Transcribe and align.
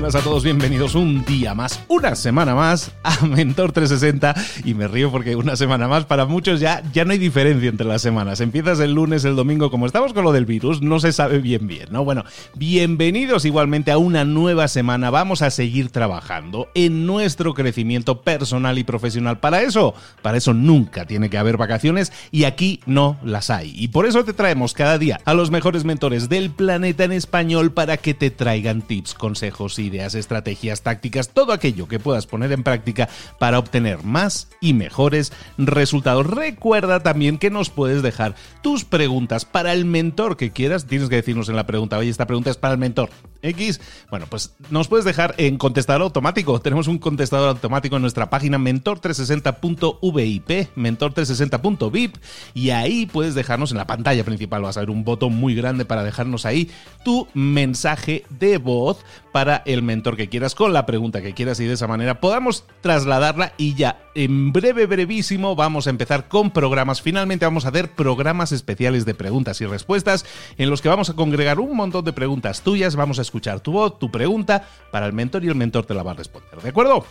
Buenas 0.00 0.14
a 0.14 0.24
todos, 0.24 0.44
bienvenidos 0.44 0.94
un 0.94 1.26
día 1.26 1.54
más, 1.54 1.84
una 1.86 2.14
semana 2.14 2.54
más 2.54 2.90
a 3.02 3.26
Mentor 3.26 3.72
360 3.72 4.34
y 4.64 4.72
me 4.72 4.88
río 4.88 5.10
porque 5.10 5.36
una 5.36 5.56
semana 5.56 5.88
más 5.88 6.06
para 6.06 6.24
muchos 6.24 6.58
ya, 6.58 6.82
ya 6.94 7.04
no 7.04 7.12
hay 7.12 7.18
diferencia 7.18 7.68
entre 7.68 7.86
las 7.86 8.00
semanas. 8.00 8.40
Empiezas 8.40 8.80
el 8.80 8.94
lunes, 8.94 9.26
el 9.26 9.36
domingo, 9.36 9.70
como 9.70 9.84
estamos 9.84 10.14
con 10.14 10.24
lo 10.24 10.32
del 10.32 10.46
virus, 10.46 10.80
no 10.80 11.00
se 11.00 11.12
sabe 11.12 11.40
bien 11.40 11.66
bien, 11.66 11.88
¿no? 11.90 12.02
Bueno, 12.02 12.24
bienvenidos 12.54 13.44
igualmente 13.44 13.90
a 13.90 13.98
una 13.98 14.24
nueva 14.24 14.68
semana. 14.68 15.10
Vamos 15.10 15.42
a 15.42 15.50
seguir 15.50 15.90
trabajando 15.90 16.68
en 16.72 17.04
nuestro 17.04 17.52
crecimiento 17.52 18.22
personal 18.22 18.78
y 18.78 18.84
profesional. 18.84 19.38
Para 19.38 19.60
eso, 19.60 19.92
para 20.22 20.38
eso 20.38 20.54
nunca 20.54 21.04
tiene 21.04 21.28
que 21.28 21.36
haber 21.36 21.58
vacaciones 21.58 22.10
y 22.30 22.44
aquí 22.44 22.80
no 22.86 23.18
las 23.22 23.50
hay. 23.50 23.74
Y 23.76 23.88
por 23.88 24.06
eso 24.06 24.24
te 24.24 24.32
traemos 24.32 24.72
cada 24.72 24.96
día 24.96 25.20
a 25.26 25.34
los 25.34 25.50
mejores 25.50 25.84
mentores 25.84 26.30
del 26.30 26.50
planeta 26.50 27.04
en 27.04 27.12
español 27.12 27.72
para 27.72 27.98
que 27.98 28.14
te 28.14 28.30
traigan 28.30 28.80
tips, 28.80 29.12
consejos 29.12 29.74
ideas, 29.90 30.14
estrategias, 30.14 30.82
tácticas, 30.82 31.28
todo 31.28 31.52
aquello 31.52 31.88
que 31.88 31.98
puedas 31.98 32.26
poner 32.26 32.52
en 32.52 32.62
práctica 32.62 33.08
para 33.38 33.58
obtener 33.58 34.02
más 34.02 34.48
y 34.60 34.72
mejores 34.72 35.32
resultados. 35.58 36.26
Recuerda 36.26 37.00
también 37.00 37.38
que 37.38 37.50
nos 37.50 37.70
puedes 37.70 38.02
dejar 38.02 38.34
tus 38.62 38.84
preguntas 38.84 39.44
para 39.44 39.72
el 39.72 39.84
mentor 39.84 40.36
que 40.36 40.50
quieras. 40.50 40.86
Tienes 40.86 41.08
que 41.08 41.16
decirnos 41.16 41.48
en 41.48 41.56
la 41.56 41.66
pregunta, 41.66 41.98
oye, 41.98 42.10
esta 42.10 42.26
pregunta 42.26 42.50
es 42.50 42.56
para 42.56 42.74
el 42.74 42.80
mentor. 42.80 43.10
X, 43.42 43.80
bueno, 44.10 44.26
pues 44.28 44.54
nos 44.70 44.88
puedes 44.88 45.04
dejar 45.04 45.34
en 45.38 45.58
contestador 45.58 46.02
automático. 46.02 46.60
Tenemos 46.62 46.88
un 46.88 46.98
contestador 46.98 47.50
automático 47.50 47.96
en 47.96 48.02
nuestra 48.02 48.30
página 48.30 48.58
mentor360.vip, 48.58 50.68
mentor360.vip, 50.76 52.16
y 52.54 52.70
ahí 52.70 53.06
puedes 53.06 53.34
dejarnos 53.34 53.70
en 53.70 53.78
la 53.78 53.86
pantalla 53.86 54.24
principal, 54.24 54.62
vas 54.62 54.76
a 54.76 54.80
ver 54.80 54.90
un 54.90 55.04
botón 55.04 55.34
muy 55.34 55.54
grande 55.54 55.84
para 55.84 56.04
dejarnos 56.04 56.46
ahí 56.46 56.70
tu 57.04 57.28
mensaje 57.34 58.24
de 58.28 58.58
voz 58.58 59.04
para 59.32 59.62
el 59.64 59.82
mentor 59.82 60.16
que 60.16 60.28
quieras, 60.28 60.54
con 60.54 60.72
la 60.72 60.86
pregunta 60.86 61.22
que 61.22 61.34
quieras 61.34 61.60
y 61.60 61.66
de 61.66 61.74
esa 61.74 61.86
manera 61.86 62.20
podamos 62.20 62.64
trasladarla 62.80 63.52
y 63.56 63.74
ya 63.74 64.00
en 64.14 64.52
breve, 64.52 64.86
brevísimo 64.86 65.54
vamos 65.54 65.86
a 65.86 65.90
empezar 65.90 66.28
con 66.28 66.50
programas. 66.50 67.00
Finalmente 67.00 67.44
vamos 67.44 67.64
a 67.64 67.68
hacer 67.68 67.92
programas 67.92 68.52
especiales 68.52 69.04
de 69.04 69.14
preguntas 69.14 69.60
y 69.60 69.66
respuestas 69.66 70.26
en 70.58 70.68
los 70.68 70.82
que 70.82 70.88
vamos 70.88 71.10
a 71.10 71.14
congregar 71.14 71.60
un 71.60 71.76
montón 71.76 72.04
de 72.04 72.12
preguntas 72.12 72.62
tuyas, 72.62 72.96
vamos 72.96 73.18
a 73.18 73.22
escuchar 73.30 73.60
tu 73.60 73.72
voz, 73.72 73.98
tu 73.98 74.10
pregunta 74.10 74.66
para 74.90 75.06
el 75.06 75.12
mentor 75.12 75.44
y 75.44 75.48
el 75.48 75.54
mentor 75.54 75.86
te 75.86 75.94
la 75.94 76.02
va 76.02 76.10
a 76.10 76.14
responder, 76.14 76.60
¿de 76.60 76.68
acuerdo? 76.68 77.06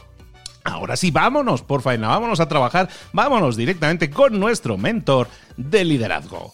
Ahora 0.65 0.97
sí, 0.97 1.09
vámonos, 1.09 1.61
por 1.61 1.81
faena, 1.81 2.09
vámonos 2.09 2.39
a 2.41 2.47
trabajar, 2.47 2.89
vámonos 3.13 3.55
directamente 3.55 4.09
con 4.09 4.39
nuestro 4.39 4.77
mentor 4.77 5.27
de 5.55 5.85
liderazgo. 5.85 6.53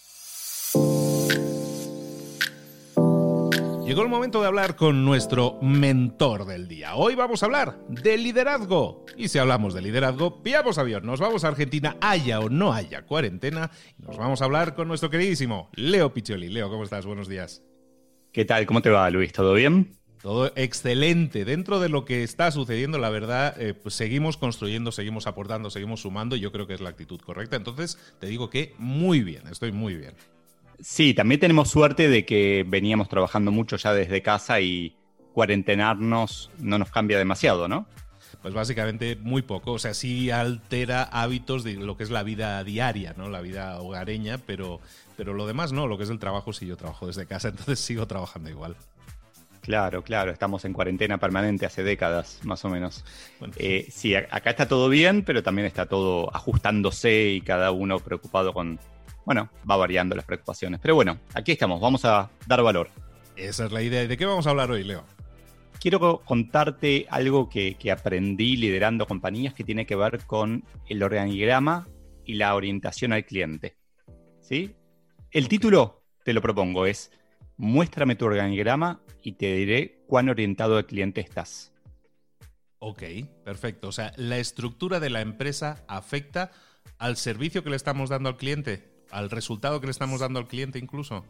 Llegó 3.84 4.02
el 4.02 4.08
momento 4.08 4.40
de 4.40 4.46
hablar 4.46 4.74
con 4.76 5.04
nuestro 5.04 5.58
mentor 5.62 6.44
del 6.44 6.66
día. 6.66 6.96
Hoy 6.96 7.14
vamos 7.14 7.42
a 7.42 7.46
hablar 7.46 7.78
de 7.88 8.18
liderazgo. 8.18 9.04
Y 9.16 9.28
si 9.28 9.38
hablamos 9.38 9.74
de 9.74 9.82
liderazgo, 9.82 10.42
pillamos 10.42 10.78
avión, 10.78 11.06
nos 11.06 11.20
vamos 11.20 11.44
a 11.44 11.48
Argentina, 11.48 11.96
haya 12.00 12.40
o 12.40 12.48
no 12.48 12.72
haya 12.72 13.02
cuarentena, 13.02 13.70
y 13.98 14.02
nos 14.02 14.16
vamos 14.16 14.42
a 14.42 14.44
hablar 14.44 14.74
con 14.74 14.88
nuestro 14.88 15.08
queridísimo 15.08 15.70
Leo 15.74 16.12
Piccioli. 16.12 16.48
Leo, 16.48 16.68
¿cómo 16.68 16.84
estás? 16.84 17.06
Buenos 17.06 17.28
días. 17.28 17.62
¿Qué 18.36 18.44
tal? 18.44 18.66
¿Cómo 18.66 18.82
te 18.82 18.90
va, 18.90 19.08
Luis? 19.08 19.32
¿Todo 19.32 19.54
bien? 19.54 19.96
Todo 20.20 20.52
excelente. 20.56 21.46
Dentro 21.46 21.80
de 21.80 21.88
lo 21.88 22.04
que 22.04 22.22
está 22.22 22.50
sucediendo, 22.50 22.98
la 22.98 23.08
verdad, 23.08 23.58
eh, 23.58 23.72
pues 23.72 23.94
seguimos 23.94 24.36
construyendo, 24.36 24.92
seguimos 24.92 25.26
aportando, 25.26 25.70
seguimos 25.70 26.02
sumando. 26.02 26.36
Y 26.36 26.40
yo 26.40 26.52
creo 26.52 26.66
que 26.66 26.74
es 26.74 26.82
la 26.82 26.90
actitud 26.90 27.18
correcta. 27.18 27.56
Entonces, 27.56 27.96
te 28.20 28.26
digo 28.26 28.50
que 28.50 28.74
muy 28.76 29.22
bien, 29.22 29.44
estoy 29.50 29.72
muy 29.72 29.96
bien. 29.96 30.12
Sí, 30.80 31.14
también 31.14 31.40
tenemos 31.40 31.70
suerte 31.70 32.10
de 32.10 32.26
que 32.26 32.62
veníamos 32.68 33.08
trabajando 33.08 33.52
mucho 33.52 33.78
ya 33.78 33.94
desde 33.94 34.20
casa 34.20 34.60
y 34.60 34.94
cuarentenarnos 35.32 36.50
no 36.58 36.78
nos 36.78 36.90
cambia 36.90 37.16
demasiado, 37.16 37.68
¿no? 37.68 37.88
Pues 38.42 38.54
básicamente 38.54 39.16
muy 39.16 39.42
poco, 39.42 39.72
o 39.72 39.78
sea, 39.78 39.92
sí 39.92 40.30
altera 40.30 41.02
hábitos 41.02 41.64
de 41.64 41.74
lo 41.74 41.96
que 41.96 42.04
es 42.04 42.10
la 42.10 42.22
vida 42.22 42.62
diaria, 42.62 43.14
¿no? 43.16 43.28
La 43.28 43.40
vida 43.40 43.80
hogareña, 43.80 44.38
pero, 44.38 44.80
pero 45.16 45.34
lo 45.34 45.46
demás 45.46 45.72
no, 45.72 45.86
lo 45.86 45.98
que 45.98 46.04
es 46.04 46.10
el 46.10 46.18
trabajo 46.18 46.52
sí 46.52 46.66
yo 46.66 46.76
trabajo 46.76 47.06
desde 47.06 47.26
casa, 47.26 47.48
entonces 47.50 47.80
sigo 47.80 48.06
trabajando 48.06 48.48
igual. 48.50 48.76
Claro, 49.66 50.04
claro, 50.04 50.30
estamos 50.30 50.64
en 50.64 50.72
cuarentena 50.72 51.18
permanente 51.18 51.66
hace 51.66 51.82
décadas, 51.82 52.38
más 52.44 52.64
o 52.64 52.68
menos. 52.68 53.04
Eh, 53.56 53.88
sí, 53.90 54.14
acá 54.14 54.50
está 54.50 54.68
todo 54.68 54.88
bien, 54.88 55.24
pero 55.24 55.42
también 55.42 55.66
está 55.66 55.86
todo 55.86 56.32
ajustándose 56.32 57.30
y 57.30 57.40
cada 57.40 57.72
uno 57.72 57.98
preocupado 57.98 58.54
con, 58.54 58.78
bueno, 59.24 59.50
va 59.68 59.76
variando 59.76 60.14
las 60.14 60.24
preocupaciones. 60.24 60.78
Pero 60.80 60.94
bueno, 60.94 61.18
aquí 61.34 61.50
estamos, 61.50 61.80
vamos 61.80 62.04
a 62.04 62.30
dar 62.46 62.62
valor. 62.62 62.90
Esa 63.34 63.66
es 63.66 63.72
la 63.72 63.82
idea. 63.82 64.06
¿De 64.06 64.16
qué 64.16 64.24
vamos 64.24 64.46
a 64.46 64.50
hablar 64.50 64.70
hoy, 64.70 64.84
Leo? 64.84 65.02
Quiero 65.80 66.20
contarte 66.24 67.06
algo 67.10 67.48
que, 67.48 67.76
aprendí 67.90 68.56
liderando 68.56 69.06
compañías 69.06 69.54
que 69.54 69.64
tiene 69.64 69.86
que 69.86 69.96
ver 69.96 70.20
con 70.26 70.64
el 70.88 71.02
organigrama 71.02 71.86
y 72.24 72.34
la 72.34 72.54
orientación 72.54 73.12
al 73.12 73.24
cliente. 73.24 73.76
¿Sí? 74.40 74.74
el 75.32 75.48
título, 75.48 76.04
te 76.24 76.32
lo 76.32 76.40
propongo, 76.40 76.86
es 76.86 77.10
Muéstrame 77.58 78.16
tu 78.16 78.26
organigrama 78.26 79.00
y 79.22 79.32
te 79.32 79.54
diré 79.54 80.04
cuán 80.06 80.28
orientado 80.28 80.76
al 80.76 80.86
cliente 80.86 81.20
estás. 81.20 81.72
Ok, 82.78 83.02
perfecto. 83.44 83.88
O 83.88 83.92
sea, 83.92 84.12
la 84.16 84.38
estructura 84.38 85.00
de 85.00 85.10
la 85.10 85.22
empresa 85.22 85.84
afecta 85.88 86.52
al 86.98 87.16
servicio 87.16 87.64
que 87.64 87.70
le 87.70 87.76
estamos 87.76 88.10
dando 88.10 88.28
al 88.28 88.36
cliente, 88.36 88.92
al 89.10 89.30
resultado 89.30 89.80
que 89.80 89.86
le 89.86 89.92
estamos 89.92 90.20
dando 90.20 90.38
al 90.38 90.48
cliente 90.48 90.78
incluso. 90.78 91.24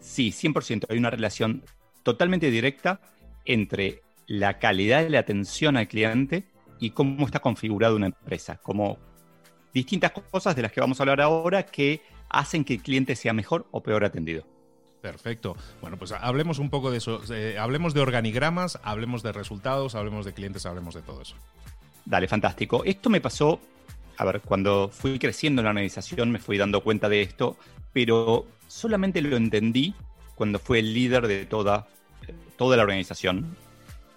Sí, 0.00 0.30
100%. 0.30 0.86
Hay 0.88 0.98
una 0.98 1.10
relación 1.10 1.62
totalmente 2.02 2.50
directa 2.50 3.00
entre 3.44 4.02
la 4.26 4.58
calidad 4.58 5.02
de 5.02 5.10
la 5.10 5.20
atención 5.20 5.76
al 5.76 5.88
cliente 5.88 6.44
y 6.78 6.90
cómo 6.90 7.26
está 7.26 7.40
configurada 7.40 7.94
una 7.94 8.06
empresa, 8.06 8.56
como 8.56 8.98
distintas 9.72 10.12
cosas 10.12 10.56
de 10.56 10.62
las 10.62 10.72
que 10.72 10.80
vamos 10.80 11.00
a 11.00 11.02
hablar 11.02 11.20
ahora 11.20 11.64
que 11.64 12.02
hacen 12.28 12.64
que 12.64 12.74
el 12.74 12.82
cliente 12.82 13.16
sea 13.16 13.32
mejor 13.32 13.66
o 13.70 13.82
peor 13.82 14.04
atendido. 14.04 14.46
Perfecto. 15.00 15.56
Bueno, 15.80 15.96
pues 15.96 16.12
hablemos 16.12 16.58
un 16.58 16.70
poco 16.70 16.90
de 16.90 16.98
eso. 16.98 17.22
Eh, 17.32 17.56
hablemos 17.58 17.94
de 17.94 18.00
organigramas, 18.00 18.78
hablemos 18.82 19.22
de 19.22 19.32
resultados, 19.32 19.94
hablemos 19.94 20.26
de 20.26 20.34
clientes, 20.34 20.66
hablemos 20.66 20.94
de 20.94 21.02
todo 21.02 21.22
eso. 21.22 21.36
Dale, 22.04 22.28
fantástico. 22.28 22.84
Esto 22.84 23.10
me 23.10 23.20
pasó, 23.20 23.60
a 24.16 24.24
ver, 24.24 24.40
cuando 24.42 24.90
fui 24.92 25.18
creciendo 25.18 25.60
en 25.60 25.64
la 25.64 25.70
organización 25.70 26.30
me 26.30 26.38
fui 26.38 26.58
dando 26.58 26.82
cuenta 26.82 27.08
de 27.08 27.22
esto, 27.22 27.56
pero 27.92 28.46
solamente 28.68 29.22
lo 29.22 29.36
entendí 29.36 29.94
cuando 30.34 30.58
fui 30.58 30.78
el 30.78 30.94
líder 30.94 31.26
de 31.26 31.46
toda, 31.46 31.86
toda 32.60 32.76
la 32.76 32.82
organización. 32.82 33.56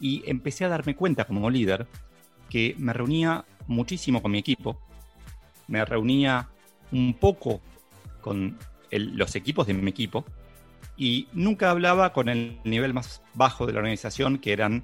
Y 0.01 0.21
empecé 0.29 0.65
a 0.65 0.67
darme 0.67 0.97
cuenta 0.97 1.23
como 1.23 1.49
líder 1.49 1.87
que 2.49 2.75
me 2.77 2.91
reunía 2.91 3.45
muchísimo 3.67 4.21
con 4.21 4.31
mi 4.31 4.39
equipo, 4.39 4.77
me 5.69 5.85
reunía 5.85 6.49
un 6.91 7.13
poco 7.13 7.61
con 8.19 8.57
los 8.91 9.37
equipos 9.37 9.65
de 9.65 9.73
mi 9.73 9.89
equipo 9.89 10.25
y 10.97 11.29
nunca 11.31 11.71
hablaba 11.71 12.11
con 12.11 12.27
el 12.27 12.59
nivel 12.65 12.93
más 12.93 13.21
bajo 13.33 13.65
de 13.65 13.71
la 13.71 13.79
organización, 13.79 14.37
que 14.39 14.51
eran 14.51 14.83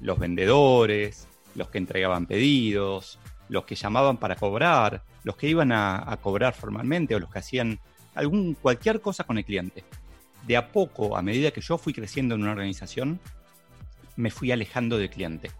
los 0.00 0.18
vendedores, 0.18 1.28
los 1.54 1.70
que 1.70 1.78
entregaban 1.78 2.26
pedidos, 2.26 3.18
los 3.48 3.64
que 3.64 3.74
llamaban 3.74 4.18
para 4.18 4.36
cobrar, 4.36 5.02
los 5.24 5.34
que 5.36 5.48
iban 5.48 5.72
a, 5.72 6.18
cobrar 6.20 6.52
formalmente 6.52 7.14
o 7.14 7.20
los 7.20 7.30
que 7.30 7.38
hacían 7.38 7.80
algún, 8.14 8.52
cualquier 8.52 9.00
cosa 9.00 9.24
con 9.24 9.38
el 9.38 9.46
cliente. 9.46 9.82
De 10.48 10.56
a 10.56 10.72
poco, 10.72 11.14
a 11.14 11.20
medida 11.20 11.50
que 11.50 11.60
yo 11.60 11.76
fui 11.76 11.92
creciendo 11.92 12.34
en 12.34 12.40
una 12.40 12.52
organización, 12.52 13.20
me 14.16 14.30
fui 14.30 14.50
alejando 14.50 14.96
del 14.96 15.10
cliente. 15.10 15.50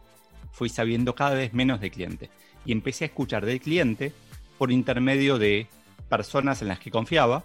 Fui 0.50 0.70
sabiendo 0.70 1.14
cada 1.14 1.34
vez 1.34 1.52
menos 1.52 1.78
del 1.78 1.90
cliente. 1.90 2.30
Y 2.64 2.72
empecé 2.72 3.04
a 3.04 3.08
escuchar 3.08 3.44
del 3.44 3.60
cliente 3.60 4.14
por 4.56 4.72
intermedio 4.72 5.38
de 5.38 5.66
personas 6.08 6.62
en 6.62 6.68
las 6.68 6.78
que 6.78 6.90
confiaba, 6.90 7.44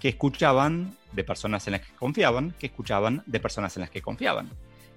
que 0.00 0.08
escuchaban 0.08 0.96
de 1.12 1.22
personas 1.22 1.64
en 1.68 1.74
las 1.74 1.82
que 1.82 1.94
confiaban, 1.94 2.50
que 2.58 2.66
escuchaban 2.66 3.22
de 3.24 3.38
personas 3.38 3.76
en 3.76 3.82
las 3.82 3.90
que 3.90 4.02
confiaban. 4.02 4.50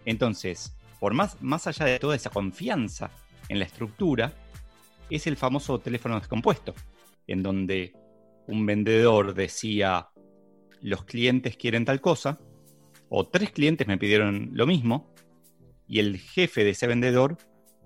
Entonces, 0.04 0.76
por 1.00 1.14
más, 1.14 1.40
más 1.44 1.68
allá 1.68 1.86
de 1.86 2.00
toda 2.00 2.16
esa 2.16 2.32
confianza 2.32 3.12
en 3.50 3.60
la 3.60 3.66
estructura, 3.66 4.34
es 5.12 5.28
el 5.28 5.38
famoso 5.38 5.78
teléfono 5.78 6.20
descompuesto, 6.20 6.74
en 7.28 7.44
donde 7.44 7.94
un 8.48 8.66
vendedor 8.66 9.36
decía, 9.36 10.08
los 10.82 11.06
clientes 11.06 11.58
quieren 11.58 11.86
tal 11.86 12.02
cosa, 12.02 12.40
o 13.10 13.26
tres 13.28 13.52
clientes 13.52 13.88
me 13.88 13.98
pidieron 13.98 14.52
lo 14.54 14.68
mismo, 14.68 15.14
y 15.88 16.00
el 16.00 16.18
jefe 16.18 16.64
de 16.64 16.72
ese 16.72 16.88
vendedor 16.88 17.38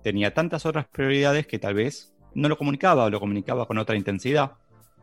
tenía 0.02 0.34
tantas 0.34 0.66
otras 0.66 0.86
prioridades 0.88 1.46
que 1.46 1.58
tal 1.58 1.74
vez 1.74 2.14
no 2.34 2.48
lo 2.48 2.58
comunicaba 2.58 3.04
o 3.04 3.10
lo 3.10 3.20
comunicaba 3.20 3.66
con 3.66 3.78
otra 3.78 3.96
intensidad, 3.96 4.52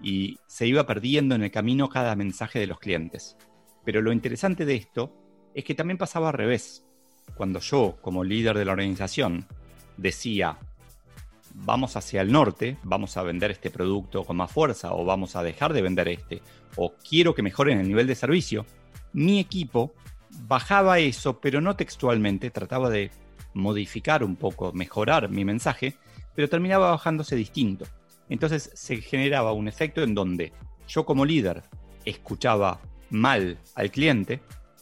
y 0.01 0.37
se 0.47 0.67
iba 0.67 0.85
perdiendo 0.85 1.35
en 1.35 1.43
el 1.43 1.51
camino 1.51 1.89
cada 1.89 2.15
mensaje 2.15 2.59
de 2.59 2.67
los 2.67 2.79
clientes. 2.79 3.37
Pero 3.85 4.01
lo 4.01 4.11
interesante 4.11 4.65
de 4.65 4.75
esto 4.75 5.13
es 5.53 5.63
que 5.63 5.75
también 5.75 5.97
pasaba 5.97 6.29
al 6.29 6.33
revés. 6.33 6.85
Cuando 7.35 7.59
yo, 7.59 7.97
como 8.01 8.23
líder 8.23 8.57
de 8.57 8.65
la 8.65 8.71
organización, 8.71 9.47
decía, 9.97 10.57
vamos 11.65 11.95
hacia 11.95 12.21
el 12.21 12.31
norte, 12.31 12.77
vamos 12.83 13.17
a 13.17 13.23
vender 13.23 13.51
este 13.51 13.69
producto 13.69 14.23
con 14.23 14.37
más 14.37 14.51
fuerza 14.51 14.93
o 14.93 15.05
vamos 15.05 15.35
a 15.35 15.43
dejar 15.43 15.73
de 15.73 15.81
vender 15.81 16.07
este, 16.07 16.41
o 16.75 16.93
quiero 16.93 17.35
que 17.35 17.41
mejoren 17.41 17.79
el 17.79 17.87
nivel 17.87 18.07
de 18.07 18.15
servicio, 18.15 18.65
mi 19.13 19.39
equipo 19.39 19.93
bajaba 20.47 20.99
eso, 20.99 21.39
pero 21.39 21.61
no 21.61 21.75
textualmente, 21.75 22.51
trataba 22.51 22.89
de 22.89 23.11
modificar 23.53 24.23
un 24.23 24.35
poco, 24.35 24.71
mejorar 24.73 25.29
mi 25.29 25.43
mensaje, 25.43 25.95
pero 26.35 26.49
terminaba 26.49 26.91
bajándose 26.91 27.35
distinto. 27.35 27.85
Entonces 28.29 28.71
se 28.73 28.97
generaba 28.97 29.53
un 29.53 29.67
efecto 29.67 30.03
en 30.03 30.13
donde 30.13 30.53
yo 30.87 31.05
como 31.05 31.25
líder 31.25 31.63
escuchaba 32.05 32.79
mal 33.09 33.57
al 33.75 33.91
cliente 33.91 34.41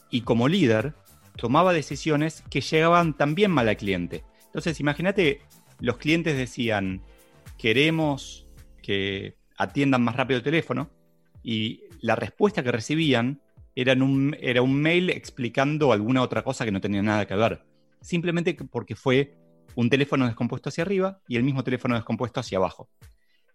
y 0.10 0.22
como 0.22 0.48
líder 0.48 0.94
tomaba 1.38 1.74
decisiones 1.74 2.44
que 2.50 2.62
llegaban 2.62 3.16
también 3.16 3.52
mal 3.52 3.70
al 3.70 3.78
cliente. 3.78 4.24
Entonces 4.48 4.80
imagínate, 4.80 5.42
los 5.80 5.98
clientes 5.98 6.38
decían, 6.38 7.02
queremos 7.58 8.48
que 8.82 9.36
atiendan 9.58 10.04
más 10.04 10.16
rápido 10.16 10.38
el 10.38 10.44
teléfono 10.44 10.90
y 11.44 11.82
la 12.02 12.16
respuesta 12.16 12.64
que 12.64 12.72
recibían 12.72 13.42
era 13.76 13.94
un, 13.94 14.36
era 14.40 14.62
un 14.62 14.74
mail 14.74 15.10
explicando 15.10 15.92
alguna 15.92 16.22
otra 16.22 16.44
cosa 16.44 16.66
que 16.66 16.72
no 16.72 16.82
tenía 16.82 17.04
nada 17.04 17.26
que 17.26 17.36
ver. 17.36 17.64
Simplemente 18.02 18.56
porque 18.56 18.96
fue 18.96 19.36
un 19.76 19.90
teléfono 19.90 20.26
descompuesto 20.26 20.70
hacia 20.70 20.84
arriba 20.84 21.22
y 21.28 21.36
el 21.36 21.44
mismo 21.44 21.64
teléfono 21.64 21.96
descompuesto 21.96 22.40
hacia 22.40 22.58
abajo. 22.58 22.90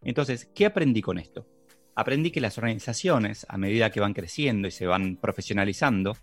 Entonces, 0.03 0.49
¿qué 0.55 0.67
aprendí 0.67 1.03
con 1.03 1.19
esto? 1.19 1.49
Aprendí 1.95 2.31
que 2.31 2.41
las 2.41 2.59
organizaciones, 2.59 3.47
a 3.49 3.59
medida 3.59 3.91
que 3.91 4.01
van 4.01 4.15
creciendo 4.15 4.69
y 4.69 4.71
se 4.71 4.87
van 4.87 5.17
profesionalizando, 5.17 6.17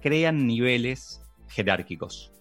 crean 0.00 0.46
niveles 0.46 1.22
jerárquicos, 1.48 2.32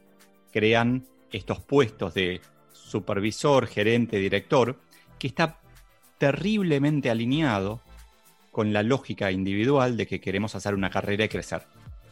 crean 0.52 1.06
estos 1.32 1.62
puestos 1.62 2.14
de 2.14 2.42
supervisor, 2.86 3.68
gerente, 3.68 4.18
director, 4.18 4.80
que 5.18 5.28
está 5.28 5.60
terriblemente 6.18 7.10
alineado 7.10 7.82
con 8.52 8.72
la 8.72 8.84
lógica 8.84 9.32
individual 9.32 9.98
de 9.98 10.08
que 10.08 10.22
queremos 10.22 10.56
hacer 10.56 10.74
una 10.76 10.90
carrera 10.90 11.26
y 11.26 11.30
crecer. 11.30 11.64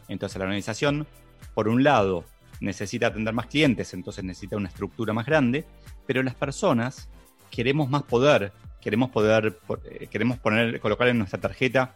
Entonces 0.08 0.38
la 0.38 0.44
organización, 0.44 1.06
por 1.54 1.68
un 1.68 1.82
lado, 1.82 2.24
necesita 2.60 3.06
atender 3.06 3.32
más 3.32 3.46
clientes, 3.46 3.94
entonces 3.94 4.24
necesita 4.24 4.56
una 4.56 4.68
estructura 4.68 5.12
más 5.12 5.26
grande, 5.26 5.64
pero 6.06 6.22
las 6.22 6.34
personas 6.34 7.08
queremos 7.50 7.88
más 7.88 8.02
poder, 8.02 8.52
queremos 8.80 9.10
poder, 9.10 9.58
eh, 9.90 10.08
queremos 10.08 10.38
poner, 10.38 10.80
colocar 10.80 11.08
en 11.08 11.18
nuestra 11.18 11.40
tarjeta 11.40 11.94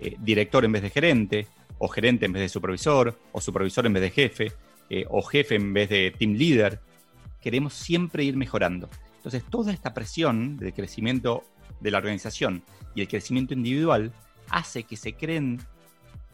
eh, 0.00 0.16
director 0.18 0.64
en 0.64 0.72
vez 0.72 0.82
de 0.82 0.90
gerente, 0.90 1.46
o 1.78 1.88
gerente 1.88 2.26
en 2.26 2.32
vez 2.32 2.42
de 2.42 2.48
supervisor, 2.48 3.18
o 3.32 3.40
supervisor 3.40 3.86
en 3.86 3.92
vez 3.92 4.02
de 4.02 4.10
jefe, 4.10 4.52
eh, 4.90 5.04
o 5.08 5.22
jefe 5.22 5.54
en 5.56 5.72
vez 5.72 5.88
de 5.88 6.14
team 6.18 6.34
leader. 6.34 6.80
Queremos 7.44 7.74
siempre 7.74 8.24
ir 8.24 8.38
mejorando. 8.38 8.88
Entonces, 9.16 9.44
toda 9.44 9.70
esta 9.70 9.92
presión 9.92 10.56
del 10.56 10.72
crecimiento 10.72 11.44
de 11.80 11.90
la 11.90 11.98
organización 11.98 12.62
y 12.94 13.02
el 13.02 13.08
crecimiento 13.08 13.52
individual 13.52 14.14
hace 14.48 14.84
que 14.84 14.96
se 14.96 15.12
creen 15.12 15.60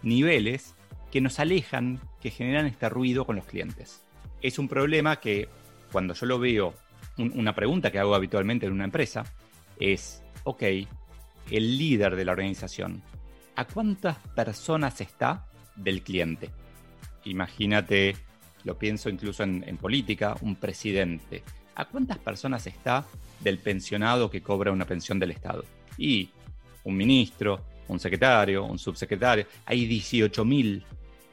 niveles 0.02 0.76
que 1.10 1.20
nos 1.20 1.40
alejan, 1.40 1.98
que 2.20 2.30
generan 2.30 2.66
este 2.66 2.88
ruido 2.88 3.24
con 3.24 3.34
los 3.34 3.44
clientes. 3.44 4.04
Es 4.40 4.60
un 4.60 4.68
problema 4.68 5.16
que 5.16 5.48
cuando 5.90 6.14
yo 6.14 6.26
lo 6.26 6.38
veo 6.38 6.74
una 7.16 7.56
pregunta 7.56 7.90
que 7.90 7.98
hago 7.98 8.14
habitualmente 8.14 8.66
en 8.66 8.72
una 8.72 8.84
empresa 8.84 9.24
es, 9.80 10.22
ok, 10.44 10.62
el 11.50 11.76
líder 11.76 12.14
de 12.14 12.24
la 12.24 12.30
organización, 12.30 13.02
¿a 13.56 13.64
cuántas 13.64 14.16
personas 14.36 15.00
está 15.00 15.48
del 15.74 16.02
cliente? 16.02 16.50
Imagínate, 17.24 18.14
lo 18.64 18.78
pienso 18.78 19.08
incluso 19.08 19.42
en, 19.42 19.76
política, 19.76 20.36
un 20.42 20.56
presidente. 20.56 21.42
¿A 21.74 21.86
cuántas 21.86 22.18
personas 22.18 22.66
está 22.66 23.04
del 23.40 23.58
pensionado 23.58 24.30
que 24.30 24.42
cobra 24.42 24.72
una 24.72 24.84
pensión 24.84 25.18
del 25.18 25.30
Estado? 25.30 25.64
Y 25.96 26.30
un 26.84 26.96
ministro, 26.96 27.64
un 27.88 27.98
secretario, 27.98 28.64
un 28.64 28.78
subsecretario. 28.78 29.46
Hay 29.66 29.88
18.000 29.88 30.82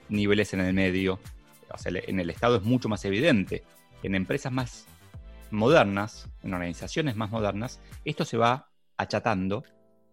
niveles 0.10 0.54
en 0.54 0.62
el 0.62 0.74
medio. 0.74 1.20
En 1.86 2.20
el 2.20 2.30
Estado 2.30 2.58
es 2.58 2.64
mucho 2.64 2.90
más 2.90 3.04
evidente. 3.06 3.64
En 4.04 4.16
empresas 4.16 4.52
más 4.52 4.88
modernas, 5.52 6.30
en 6.44 6.54
organizaciones 6.54 7.16
más 7.16 7.32
modernas, 7.32 7.80
esto 8.06 8.26
se 8.26 8.38
va 8.38 8.70
achatando 8.98 9.64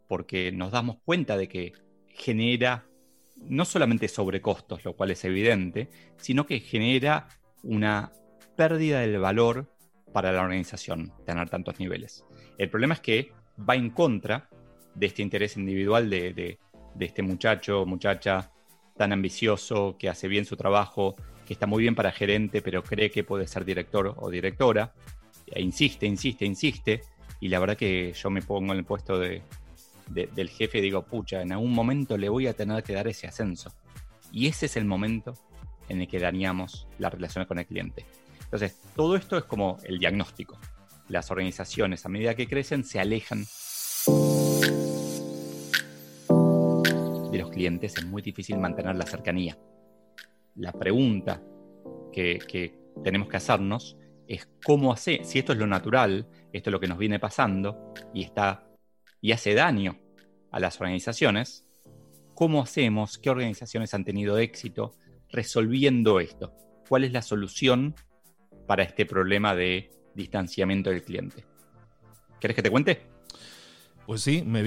porque 0.09 0.53
nos 0.53 0.73
damos 0.73 0.97
cuenta 1.05 1.37
de 1.37 1.49
que 1.49 1.73
genera 2.09 2.87
no 3.37 3.65
solamente 3.65 4.09
sobrecostos, 4.09 4.85
lo 4.85 4.95
cual 4.95 5.11
es 5.11 5.25
evidente, 5.25 5.91
sino 6.17 6.47
que 6.47 6.61
genera 6.61 7.29
una 7.63 8.13
pérdida 8.57 9.01
del 9.01 9.19
valor 9.19 9.71
para 10.13 10.33
la 10.33 10.43
organización 10.43 11.13
tener 11.27 11.51
tantos 11.51 11.79
niveles. 11.81 12.25
El 12.59 12.71
problema 12.71 12.95
es 12.95 13.01
que 13.01 13.33
va 13.69 13.75
en 13.75 13.91
contra 13.91 14.49
de 14.95 15.07
este 15.07 15.23
interés 15.23 15.57
individual 15.57 16.09
de, 16.09 16.33
de, 16.33 16.59
este 17.01 17.23
muchacho, 17.23 17.85
muchacha 17.85 18.53
tan 18.97 19.13
ambicioso, 19.13 19.97
que 19.99 20.09
hace 20.09 20.29
bien 20.29 20.45
su 20.45 20.57
trabajo, 20.57 21.17
que 21.45 21.55
está 21.55 21.67
muy 21.67 21.83
bien 21.83 21.97
para 21.97 22.13
gerente, 22.13 22.63
pero 22.63 22.83
cree 22.83 23.11
que 23.11 23.25
puede 23.25 23.49
ser 23.49 23.65
director 23.65 24.15
o 24.17 24.31
directora, 24.31 24.95
e 25.47 25.61
insiste, 25.61 26.07
insiste, 26.07 26.45
insiste, 26.45 27.01
y 27.41 27.49
la 27.49 27.59
verdad 27.59 27.77
que 27.77 28.13
yo 28.13 28.31
me 28.31 28.41
pongo 28.41 28.73
en 28.73 28.79
el 28.79 28.85
puesto 28.85 29.19
de, 29.19 29.43
del 30.09 30.49
jefe 30.49 30.81
digo, 30.81 31.03
pucha, 31.03 31.43
en 31.43 31.53
algún 31.53 31.73
momento 31.73 32.17
le 32.17 32.29
voy 32.29 32.47
a 32.47 32.55
tener 32.55 32.83
que 32.83 32.93
dar 32.93 33.09
ese 33.09 33.27
ascenso. 33.27 33.73
Y 34.33 34.47
ese 34.49 34.67
es 34.67 34.77
el 34.77 34.85
momento 34.85 35.35
en 35.89 36.01
el 36.01 36.09
que 36.09 36.19
dañamos 36.19 36.89
las 36.99 37.13
relaciones 37.13 37.47
con 37.47 37.59
el 37.59 37.67
cliente. 37.67 38.05
Entonces, 38.43 38.79
todo 38.95 39.17
esto 39.17 39.37
es 39.37 39.45
como 39.45 39.79
el 39.85 39.99
diagnóstico. 39.99 40.59
Las 41.09 41.31
organizaciones, 41.31 42.05
a 42.05 42.09
medida 42.09 42.35
que 42.35 42.47
crecen, 42.47 42.85
se 42.85 43.01
alejan 43.01 43.45
de 47.31 47.39
los 47.39 47.51
clientes. 47.51 47.97
Es 47.97 48.07
muy 48.07 48.23
difícil 48.23 48.59
mantener 48.59 48.97
la 48.97 49.07
cercanía. 49.07 49.59
La 50.57 50.73
pregunta 50.73 51.43
que, 52.13 52.39
que 52.39 52.79
tenemos 53.03 53.29
que 53.29 53.37
hacernos 53.37 53.97
es 54.27 54.49
cómo 54.65 54.93
hacer, 54.93 55.25
si 55.25 55.39
esto 55.39 55.53
es 55.53 55.59
lo 55.59 55.67
natural, 55.67 56.27
esto 56.53 56.71
es 56.71 56.73
lo 56.73 56.81
que 56.81 56.89
nos 56.89 56.99
viene 56.99 57.19
pasando 57.19 57.93
y 58.13 58.23
está 58.23 58.67
y 59.25 59.33
hace 59.33 59.55
daño 59.55 59.97
a 60.51 60.61
las 60.61 60.79
organizaciones, 60.83 61.65
¿cómo 62.35 62.61
hacemos? 62.61 63.17
¿Qué 63.17 63.31
organizaciones 63.31 63.95
han 63.95 64.05
tenido 64.05 64.37
éxito 64.37 64.93
resolviendo 65.31 66.21
esto? 66.21 66.53
¿Cuál 66.87 67.05
es 67.05 67.13
la 67.13 67.23
solución 67.23 67.95
para 68.67 68.83
este 68.83 69.07
problema 69.07 69.55
de 69.55 69.89
distanciamiento 70.15 70.91
del 70.91 71.03
cliente? 71.03 71.47
¿Querés 72.39 72.55
que 72.55 72.63
te 72.63 72.71
cuente? 72.71 73.01
Pues 74.05 74.21
sí, 74.21 74.43
me, 74.43 74.61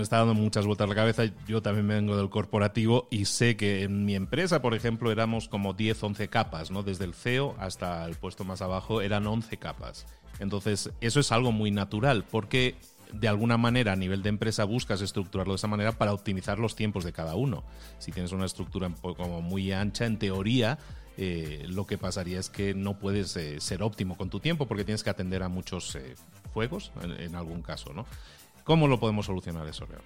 está 0.00 0.16
dando 0.16 0.32
muchas 0.32 0.64
vueltas 0.64 0.88
la 0.88 0.94
cabeza. 0.94 1.24
Yo 1.46 1.60
también 1.60 1.86
vengo 1.86 2.16
del 2.16 2.30
corporativo 2.30 3.06
y 3.10 3.26
sé 3.26 3.58
que 3.58 3.82
en 3.82 4.06
mi 4.06 4.14
empresa, 4.14 4.62
por 4.62 4.72
ejemplo, 4.72 5.12
éramos 5.12 5.46
como 5.46 5.74
10, 5.74 6.02
11 6.02 6.28
capas, 6.28 6.70
¿no? 6.70 6.84
Desde 6.84 7.04
el 7.04 7.12
CEO 7.12 7.54
hasta 7.58 8.06
el 8.06 8.14
puesto 8.14 8.44
más 8.44 8.62
abajo 8.62 9.02
eran 9.02 9.26
11 9.26 9.58
capas. 9.58 10.06
Entonces, 10.40 10.90
eso 11.02 11.20
es 11.20 11.30
algo 11.32 11.52
muy 11.52 11.70
natural 11.70 12.24
porque 12.24 12.76
de 13.20 13.28
alguna 13.28 13.56
manera 13.56 13.92
a 13.92 13.96
nivel 13.96 14.22
de 14.22 14.28
empresa 14.28 14.64
buscas 14.64 15.00
estructurarlo 15.00 15.54
de 15.54 15.56
esa 15.56 15.68
manera 15.68 15.92
para 15.92 16.12
optimizar 16.12 16.58
los 16.58 16.74
tiempos 16.74 17.04
de 17.04 17.12
cada 17.12 17.34
uno. 17.34 17.64
Si 17.98 18.12
tienes 18.12 18.32
una 18.32 18.46
estructura 18.46 18.90
como 19.00 19.40
muy 19.40 19.72
ancha, 19.72 20.06
en 20.06 20.18
teoría, 20.18 20.78
eh, 21.16 21.64
lo 21.68 21.86
que 21.86 21.96
pasaría 21.96 22.40
es 22.40 22.50
que 22.50 22.74
no 22.74 22.98
puedes 22.98 23.36
eh, 23.36 23.60
ser 23.60 23.82
óptimo 23.82 24.16
con 24.16 24.30
tu 24.30 24.40
tiempo 24.40 24.66
porque 24.66 24.84
tienes 24.84 25.04
que 25.04 25.10
atender 25.10 25.42
a 25.42 25.48
muchos 25.48 25.94
eh, 25.94 26.14
fuegos 26.52 26.92
en, 27.02 27.34
algún 27.36 27.62
caso, 27.62 27.92
¿no? 27.92 28.06
¿Cómo 28.64 28.88
lo 28.88 28.98
podemos 28.98 29.26
solucionar 29.26 29.66
eso, 29.68 29.86
Leo? 29.86 30.00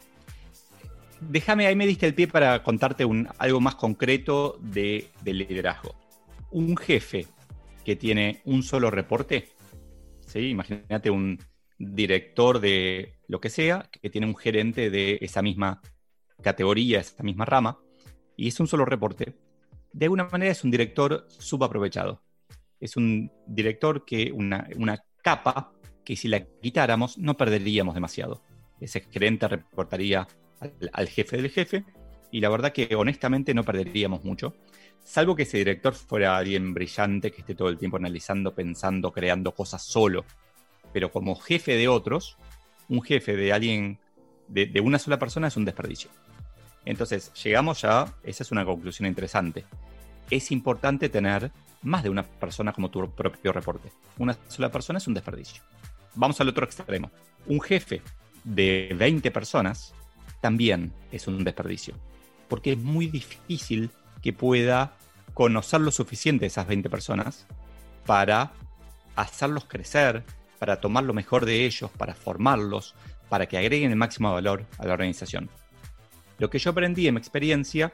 Déjame, 1.21 1.67
ahí 1.67 1.75
me 1.75 1.87
diste 1.87 2.07
el 2.07 2.15
pie 2.15 2.29
para 2.29 2.63
contarte 2.63 3.05
un, 3.05 3.29
algo 3.39 3.61
más 3.61 3.75
concreto 3.75 4.59
de, 4.61 5.11
de 5.23 5.33
liderazgo. 5.33 5.95
Un 6.51 6.77
jefe 6.77 7.27
que 7.85 7.97
tiene 7.97 8.41
un 8.45 8.63
solo 8.63 8.91
reporte, 8.91 9.49
¿sí? 10.27 10.51
imagínate 10.51 11.11
un, 11.11 11.39
director 11.79 12.61
de 12.61 13.15
lo 13.29 13.41
que 13.41 13.51
sea, 13.51 13.89
que 13.91 14.11
tiene 14.11 14.27
un 14.27 14.37
gerente 14.37 14.91
de 14.91 15.19
esa 15.21 15.43
misma 15.43 15.81
categoría, 16.43 17.01
esa 17.01 17.23
misma 17.23 17.45
rama, 17.45 17.79
y 18.37 18.49
es 18.49 18.61
un 18.61 18.67
solo 18.67 18.85
reporte, 18.85 19.35
de 19.93 20.07
alguna 20.07 20.25
manera 20.25 20.53
es 20.53 20.65
un 20.65 20.71
director 20.71 21.27
subaprovechado. 21.29 22.23
Es 22.81 22.97
un 22.97 23.33
director 23.47 24.05
que 24.05 24.31
una, 24.33 24.69
una 24.77 25.03
capa 25.23 25.73
que 26.05 26.17
si 26.17 26.29
la 26.29 26.45
quitáramos 26.45 27.19
no 27.19 27.37
perderíamos 27.37 27.95
demasiado. 27.95 28.43
Ese 28.81 29.01
gerente 29.01 29.49
reportaría 29.49 30.27
al, 30.61 30.73
al, 30.93 31.09
jefe 31.09 31.37
del 31.37 31.51
jefe 31.51 31.85
y 32.31 32.41
la 32.41 32.49
verdad 32.49 32.73
que 32.73 32.95
honestamente 32.95 33.55
no 33.55 33.65
perderíamos 33.65 34.25
mucho, 34.25 34.55
salvo 35.03 35.35
que 35.35 35.43
ese 35.43 35.59
director 35.59 35.95
fuera 35.95 36.37
alguien 36.37 36.75
brillante 36.75 37.33
que 37.33 37.41
esté 37.41 37.55
todo 37.55 37.69
el 37.69 37.79
tiempo 37.79 37.97
analizando, 37.97 38.55
pensando, 38.55 39.11
creando 39.13 39.53
cosas 39.55 39.83
solo 39.83 40.25
pero 40.99 41.13
como 41.13 41.37
jefe 41.37 41.77
de 41.77 41.87
otros, 41.87 42.37
un 42.89 43.03
jefe 43.03 43.37
de 43.37 43.53
alguien, 43.53 44.01
de, 44.49 44.81
una 44.81 44.99
sola 44.99 45.17
persona 45.17 45.47
es 45.47 45.57
un 45.57 45.65
desperdicio. 45.65 46.11
Entonces, 46.85 47.33
llegamos 47.35 47.83
ya, 47.83 48.13
esa 48.25 48.43
es 48.43 48.51
una 48.51 48.65
conclusión 48.65 49.07
interesante. 49.07 49.65
Es 50.29 50.51
importante 50.51 51.09
tener 51.09 51.53
más 51.83 52.03
de 52.03 52.11
una 52.11 52.25
persona 52.25 52.73
como 52.73 52.91
tu 52.91 53.09
propio 53.13 53.53
reporte. 53.53 53.93
Una 54.19 54.37
sola 54.49 54.73
persona 54.73 54.99
es 54.99 55.07
un 55.07 55.15
desperdicio. 55.15 55.63
Vamos 56.17 56.41
al 56.41 56.49
otro 56.49 56.65
extremo. 56.65 57.13
Un 57.47 57.61
jefe 57.61 58.03
de 58.43 58.93
20 58.99 59.31
personas 59.31 59.95
también 60.41 60.93
es 61.13 61.29
un 61.29 61.45
desperdicio. 61.45 61.95
Porque 62.49 62.73
es 62.73 62.79
muy 62.79 63.07
difícil 63.07 63.91
que 64.21 64.33
pueda 64.33 64.95
conocer 65.33 65.81
lo 65.81 65.93
suficiente 65.93 66.41
de 66.41 66.49
esas 66.49 66.67
20 66.67 66.91
personas 66.91 67.47
para 68.05 68.51
hacerlos 69.15 69.65
crecer, 69.67 70.25
para 70.59 70.81
tomar 70.81 71.05
lo 71.05 71.15
mejor 71.15 71.47
de 71.47 71.65
ellos, 71.65 71.91
para 71.97 72.15
formarlos, 72.15 72.95
para 73.29 73.47
que 73.47 73.59
agreguen 73.59 73.91
el 73.91 73.97
máximo 73.97 74.33
valor 74.33 74.67
a 74.79 74.87
la 74.87 74.95
organización. 74.95 75.51
Lo 76.39 76.51
que 76.51 76.59
yo 76.59 76.71
aprendí 76.71 77.07
en 77.07 77.15
mi 77.15 77.19
experiencia, 77.19 77.93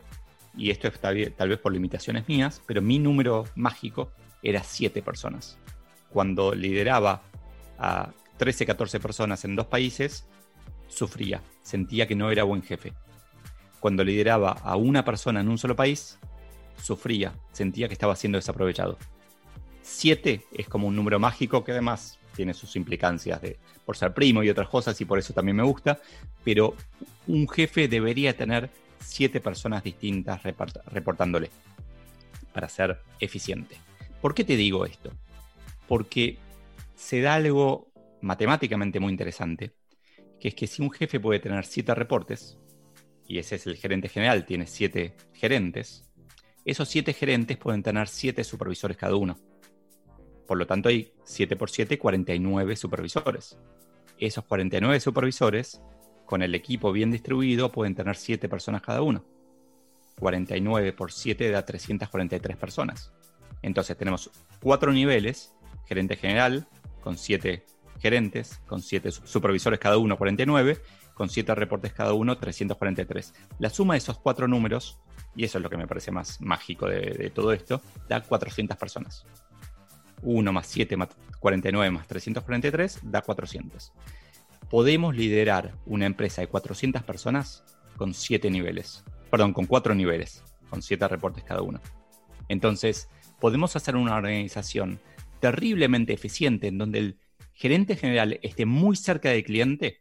y 0.56 0.70
esto 0.70 0.88
es 0.88 0.98
tal, 1.00 1.48
vez 1.48 1.58
por 1.58 1.72
limitaciones 1.72 2.28
mías, 2.28 2.62
pero 2.66 2.82
mi 2.82 2.98
número 2.98 3.44
mágico 3.54 4.12
era 4.42 4.62
7 4.62 5.02
personas. 5.02 5.58
Cuando 6.10 6.54
lideraba 6.54 7.22
a 7.78 8.10
13, 8.36 8.66
14 8.66 9.00
personas 9.00 9.44
en 9.44 9.56
dos 9.56 9.66
países, 9.66 10.26
sufría, 10.88 11.42
sentía 11.62 12.06
que 12.06 12.14
no 12.14 12.30
era 12.30 12.44
buen 12.44 12.62
jefe. 12.62 12.92
Cuando 13.80 14.04
lideraba 14.04 14.52
a 14.52 14.76
una 14.76 15.04
persona 15.04 15.40
en 15.40 15.48
un 15.48 15.58
solo 15.58 15.74
país, 15.74 16.18
sufría, 16.80 17.34
sentía 17.52 17.88
que 17.88 17.94
estaba 17.94 18.16
siendo 18.16 18.38
desaprovechado. 18.38 18.98
7 19.82 20.44
es 20.52 20.68
como 20.68 20.86
un 20.86 20.96
número 20.96 21.18
mágico 21.18 21.64
que 21.64 21.72
además 21.72 22.18
tiene 22.34 22.54
sus 22.54 22.76
implicancias 22.76 23.40
de, 23.40 23.58
por 23.84 23.96
ser 23.96 24.12
primo 24.12 24.42
y 24.42 24.50
otras 24.50 24.68
cosas, 24.68 25.00
y 25.00 25.04
por 25.04 25.18
eso 25.18 25.32
también 25.32 25.56
me 25.56 25.62
gusta, 25.62 26.00
pero 26.44 26.74
un 27.26 27.48
jefe 27.48 27.88
debería 27.88 28.36
tener 28.36 28.70
siete 29.00 29.40
personas 29.40 29.82
distintas 29.82 30.42
reportándole 30.42 31.50
para 32.52 32.68
ser 32.68 33.00
eficiente. 33.20 33.76
¿Por 34.20 34.34
qué 34.34 34.44
te 34.44 34.56
digo 34.56 34.86
esto? 34.86 35.10
Porque 35.86 36.38
se 36.94 37.20
da 37.20 37.34
algo 37.34 37.92
matemáticamente 38.20 39.00
muy 39.00 39.10
interesante, 39.10 39.72
que 40.40 40.48
es 40.48 40.54
que 40.54 40.66
si 40.66 40.82
un 40.82 40.90
jefe 40.90 41.20
puede 41.20 41.40
tener 41.40 41.64
siete 41.66 41.94
reportes, 41.94 42.58
y 43.26 43.38
ese 43.38 43.56
es 43.56 43.66
el 43.66 43.76
gerente 43.76 44.08
general, 44.08 44.46
tiene 44.46 44.66
siete 44.66 45.14
gerentes, 45.32 46.04
esos 46.64 46.88
siete 46.88 47.12
gerentes 47.12 47.58
pueden 47.58 47.82
tener 47.82 48.08
siete 48.08 48.44
supervisores 48.44 48.96
cada 48.96 49.16
uno. 49.16 49.36
Por 50.46 50.58
lo 50.58 50.66
tanto, 50.66 50.88
hay 50.88 51.12
7 51.24 51.56
por 51.56 51.70
7, 51.70 51.98
49 51.98 52.76
supervisores. 52.76 53.58
Esos 54.18 54.44
49 54.44 55.00
supervisores, 55.00 55.80
con 56.26 56.42
el 56.42 56.54
equipo 56.54 56.92
bien 56.92 57.10
distribuido, 57.10 57.72
pueden 57.72 57.94
tener 57.94 58.16
7 58.16 58.48
personas 58.48 58.82
cada 58.82 59.02
uno. 59.02 59.24
49 60.18 60.92
por 60.92 61.12
7 61.12 61.50
da 61.50 61.64
343 61.64 62.56
personas. 62.56 63.12
Entonces 63.62 63.96
tenemos 63.96 64.30
4 64.60 64.92
niveles, 64.92 65.54
gerente 65.86 66.16
general, 66.16 66.68
con 67.00 67.16
7 67.18 67.64
gerentes, 68.00 68.60
con 68.66 68.82
7 68.82 69.10
supervisores 69.10 69.80
cada 69.80 69.96
uno, 69.98 70.16
49, 70.16 70.80
con 71.14 71.28
7 71.28 71.54
reportes 71.54 71.92
cada 71.92 72.12
uno, 72.12 72.36
343. 72.36 73.34
La 73.58 73.70
suma 73.70 73.94
de 73.94 73.98
esos 73.98 74.18
4 74.18 74.46
números, 74.48 74.98
y 75.34 75.44
eso 75.44 75.58
es 75.58 75.62
lo 75.62 75.70
que 75.70 75.76
me 75.76 75.86
parece 75.86 76.10
más 76.10 76.40
mágico 76.40 76.86
de, 76.86 77.00
de 77.12 77.30
todo 77.30 77.52
esto, 77.52 77.80
da 78.08 78.22
400 78.22 78.76
personas. 78.76 79.26
1 80.24 80.52
más 80.52 80.66
7 80.66 80.96
más 80.96 81.08
49 81.38 81.90
más 81.90 82.06
343 82.06 83.00
da 83.02 83.20
400. 83.20 83.92
Podemos 84.70 85.14
liderar 85.14 85.74
una 85.84 86.06
empresa 86.06 86.40
de 86.40 86.48
400 86.48 87.02
personas 87.02 87.64
con 87.96 88.14
7 88.14 88.50
niveles. 88.50 89.04
Perdón, 89.30 89.52
con 89.52 89.66
4 89.66 89.94
niveles, 89.94 90.42
con 90.70 90.82
7 90.82 91.06
reportes 91.06 91.44
cada 91.44 91.60
uno. 91.60 91.80
Entonces, 92.48 93.08
podemos 93.40 93.76
hacer 93.76 93.94
una 93.94 94.16
organización 94.16 94.98
terriblemente 95.40 96.14
eficiente 96.14 96.68
en 96.68 96.78
donde 96.78 96.98
el 96.98 97.18
gerente 97.52 97.96
general 97.96 98.40
esté 98.42 98.64
muy 98.64 98.96
cerca 98.96 99.28
del 99.28 99.44
cliente 99.44 100.00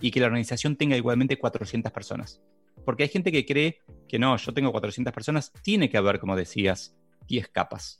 y 0.00 0.12
que 0.12 0.20
la 0.20 0.26
organización 0.26 0.76
tenga 0.76 0.96
igualmente 0.96 1.36
400 1.36 1.90
personas. 1.90 2.40
Porque 2.84 3.02
hay 3.02 3.08
gente 3.08 3.32
que 3.32 3.44
cree 3.44 3.80
que 4.08 4.18
no, 4.18 4.36
yo 4.36 4.54
tengo 4.54 4.70
400 4.70 5.12
personas, 5.12 5.52
tiene 5.62 5.90
que 5.90 5.98
haber, 5.98 6.20
como 6.20 6.36
decías, 6.36 6.96
10 7.26 7.48
capas 7.48 7.99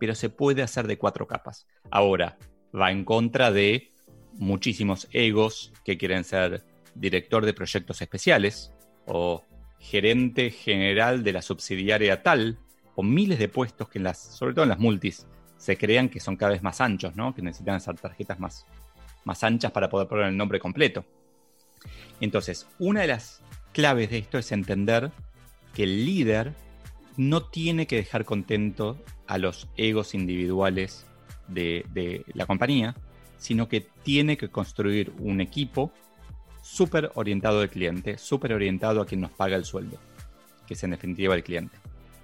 pero 0.00 0.16
se 0.16 0.30
puede 0.30 0.62
hacer 0.62 0.88
de 0.88 0.98
cuatro 0.98 1.28
capas. 1.28 1.68
Ahora, 1.90 2.38
va 2.74 2.90
en 2.90 3.04
contra 3.04 3.52
de 3.52 3.92
muchísimos 4.32 5.06
egos 5.12 5.72
que 5.84 5.98
quieren 5.98 6.24
ser 6.24 6.64
director 6.94 7.44
de 7.44 7.54
proyectos 7.54 8.00
especiales 8.00 8.72
o 9.06 9.44
gerente 9.78 10.50
general 10.50 11.22
de 11.22 11.32
la 11.32 11.42
subsidiaria 11.42 12.22
tal, 12.22 12.58
o 12.96 13.02
miles 13.02 13.38
de 13.38 13.48
puestos 13.48 13.88
que 13.88 13.98
en 13.98 14.04
las, 14.04 14.18
sobre 14.18 14.54
todo 14.54 14.64
en 14.64 14.70
las 14.70 14.78
multis, 14.78 15.26
se 15.56 15.76
crean 15.76 16.08
que 16.08 16.20
son 16.20 16.36
cada 16.36 16.52
vez 16.52 16.62
más 16.62 16.80
anchos, 16.80 17.14
¿no? 17.14 17.34
Que 17.34 17.42
necesitan 17.42 17.76
hacer 17.76 17.94
tarjetas 17.96 18.40
más, 18.40 18.66
más 19.24 19.44
anchas 19.44 19.70
para 19.70 19.88
poder 19.90 20.08
poner 20.08 20.26
el 20.26 20.36
nombre 20.36 20.58
completo. 20.58 21.04
Entonces, 22.20 22.66
una 22.78 23.02
de 23.02 23.08
las 23.08 23.42
claves 23.72 24.10
de 24.10 24.18
esto 24.18 24.38
es 24.38 24.50
entender 24.52 25.10
que 25.74 25.84
el 25.84 26.04
líder 26.06 26.54
no 27.20 27.42
tiene 27.42 27.86
que 27.86 27.96
dejar 27.96 28.24
contento 28.24 28.98
a 29.26 29.36
los 29.36 29.68
egos 29.76 30.14
individuales 30.14 31.06
de, 31.48 32.24
la 32.32 32.46
compañía, 32.46 32.96
sino 33.36 33.68
que 33.68 33.82
tiene 34.02 34.38
que 34.38 34.48
construir 34.48 35.12
un 35.18 35.42
equipo 35.42 35.92
súper 36.62 37.10
orientado 37.16 37.60
al 37.60 37.68
cliente, 37.68 38.16
súper 38.16 38.54
orientado 38.54 39.02
a 39.02 39.06
quien 39.06 39.20
nos 39.20 39.32
paga 39.32 39.56
el 39.56 39.66
sueldo, 39.66 39.98
que 40.66 40.72
es 40.72 40.82
en 40.82 40.92
definitiva 40.92 41.34
el 41.34 41.44
cliente. 41.44 41.76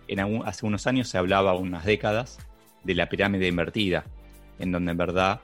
En 0.09 0.21
hace 0.47 0.65
unos 0.65 0.87
años 0.87 1.11
se 1.11 1.19
hablaba, 1.19 1.53
unas 1.53 1.85
décadas, 1.85 2.39
de 2.83 2.95
la 2.95 3.11
pirámide 3.11 3.49
invertida, 3.49 4.07
en 4.59 4.73
donde 4.73 4.93
en 4.93 4.97
verdad 4.97 5.43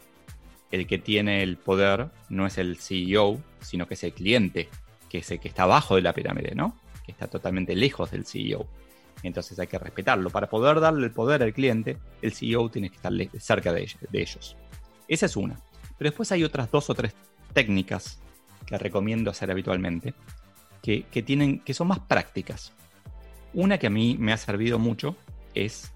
el 0.71 0.87
que 0.87 0.97
tiene 0.97 1.43
el 1.43 1.59
poder 1.59 2.09
no 2.31 2.47
es 2.47 2.57
el 2.57 2.79
CEO, 2.79 3.39
sino 3.61 3.87
que 3.87 3.95
es 3.95 4.05
el 4.05 4.15
cliente, 4.15 4.71
que 5.11 5.19
es 5.19 5.31
el 5.31 5.41
que 5.41 5.49
está 5.49 5.65
abajo 5.65 5.97
de 5.97 6.01
la 6.01 6.15
pirámide, 6.15 6.55
¿no? 6.55 6.75
Que 7.05 7.13
está 7.13 7.27
totalmente 7.27 7.77
lejos 7.77 8.13
del 8.13 8.25
CEO. 8.25 8.67
Entonces 9.23 9.59
hay 9.59 9.67
que 9.67 9.79
respetarlo. 9.79 10.31
Para 10.31 10.49
poder 10.49 10.81
darle 10.81 11.07
el 11.07 11.13
poder 11.13 11.43
al 11.43 11.53
cliente, 11.53 11.99
el 12.21 12.33
CEO 12.33 12.71
tiene 12.71 12.91
que 12.91 12.97
estar 12.97 13.13
cerca 13.39 13.73
de 13.73 13.89
ellos. 14.13 14.57
Esa 15.09 15.27
es 15.27 15.37
una. 15.37 15.59
Pero 15.99 16.11
después 16.11 16.33
hay 16.33 16.43
otras 16.43 16.71
dos 16.71 16.91
o 16.91 16.95
tres 16.95 17.15
técnicas 17.53 18.21
que 18.67 18.79
recomiendo 18.79 19.31
hacer 19.31 19.51
habitualmente, 19.51 20.15
que, 20.83 21.05
tienen, 21.25 21.61
que 21.61 21.75
son 21.75 21.89
más 21.89 22.01
prácticas. 22.01 22.73
Una 23.55 23.79
que 23.79 23.87
a 23.87 23.91
mí 23.91 24.17
me 24.19 24.33
ha 24.33 24.37
servido 24.37 24.79
mucho 24.79 25.17
es 25.55 25.93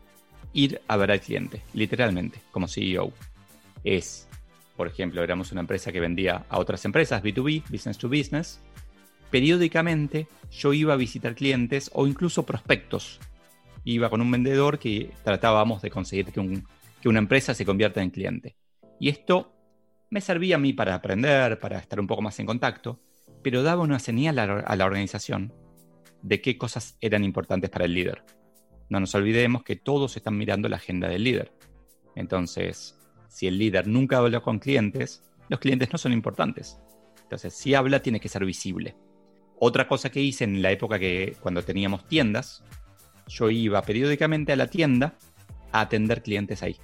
ir 0.52 0.80
a 0.86 0.96
ver 0.96 1.10
al 1.10 1.20
cliente, 1.20 1.62
literalmente, 1.72 2.40
como 2.50 2.68
CEO. 2.68 3.12
Es, 3.82 4.28
por 4.76 4.86
ejemplo, 4.86 5.22
éramos 5.22 5.52
una 5.52 5.62
empresa 5.62 5.90
que 5.90 6.00
vendía 6.00 6.44
a 6.48 6.58
otras 6.58 6.84
empresas, 6.84 7.22
B2B, 7.22 7.64
business 7.70 7.98
to 7.98 8.08
business. 8.08 8.60
Periódicamente 9.30 10.28
yo 10.50 10.72
iba 10.72 10.94
a 10.94 10.96
visitar 10.96 11.34
clientes 11.34 11.90
o 11.92 12.06
incluso 12.06 12.46
prospectos. 12.46 13.20
Iba 13.84 14.10
con 14.10 14.20
un 14.20 14.30
vendedor 14.30 14.78
que 14.78 15.12
tratábamos 15.24 15.82
de 15.82 15.90
conseguir 15.90 16.26
que, 16.26 16.62
que 17.00 17.08
una 17.08 17.18
empresa 17.18 17.54
se 17.54 17.64
convierta 17.64 18.02
en 18.02 18.10
cliente. 18.10 18.56
Y 18.98 19.08
esto 19.08 19.52
me 20.10 20.20
servía 20.20 20.56
a 20.56 20.58
mí 20.58 20.72
para 20.72 20.94
aprender, 20.94 21.58
para 21.58 21.78
estar 21.78 22.00
un 22.00 22.06
poco 22.06 22.22
más 22.22 22.38
en 22.38 22.46
contacto, 22.46 23.00
pero 23.42 23.62
daba 23.62 23.82
una 23.82 23.98
señal 23.98 24.38
a 24.38 24.76
la 24.76 24.84
organización 24.84 25.52
de 26.22 26.40
qué 26.40 26.58
cosas 26.58 26.96
eran 27.00 27.24
importantes 27.24 27.70
para 27.70 27.84
el 27.84 27.94
líder. 27.94 28.24
No 28.88 29.00
nos 29.00 29.14
olvidemos 29.14 29.62
que 29.62 29.76
todos 29.76 30.16
están 30.16 30.36
mirando 30.36 30.68
la 30.68 30.76
agenda 30.76 31.08
del 31.08 31.24
líder. 31.24 31.52
Entonces, 32.14 32.98
si 33.28 33.46
el 33.46 33.58
líder 33.58 33.86
nunca 33.86 34.18
habla 34.18 34.40
con 34.40 34.58
clientes, 34.58 35.22
los 35.48 35.60
clientes 35.60 35.92
no 35.92 35.98
son 35.98 36.12
importantes. 36.12 36.78
Entonces, 37.22 37.54
si 37.54 37.74
habla, 37.74 38.00
tiene 38.00 38.20
que 38.20 38.28
ser 38.28 38.44
visible. 38.44 38.96
Otra 39.58 39.88
cosa 39.88 40.10
que 40.10 40.20
hice 40.20 40.44
en 40.44 40.62
la 40.62 40.70
época 40.70 40.98
que 40.98 41.36
cuando 41.40 41.62
teníamos 41.62 42.06
tiendas, 42.06 42.62
yo 43.26 43.50
iba 43.50 43.80
periódicamente 43.82 44.52
a 44.52 44.56
la 44.56 44.68
tienda 44.68 45.14
a 45.72 45.80
atender 45.80 46.22
clientes 46.22 46.62
ahí. 46.62 46.76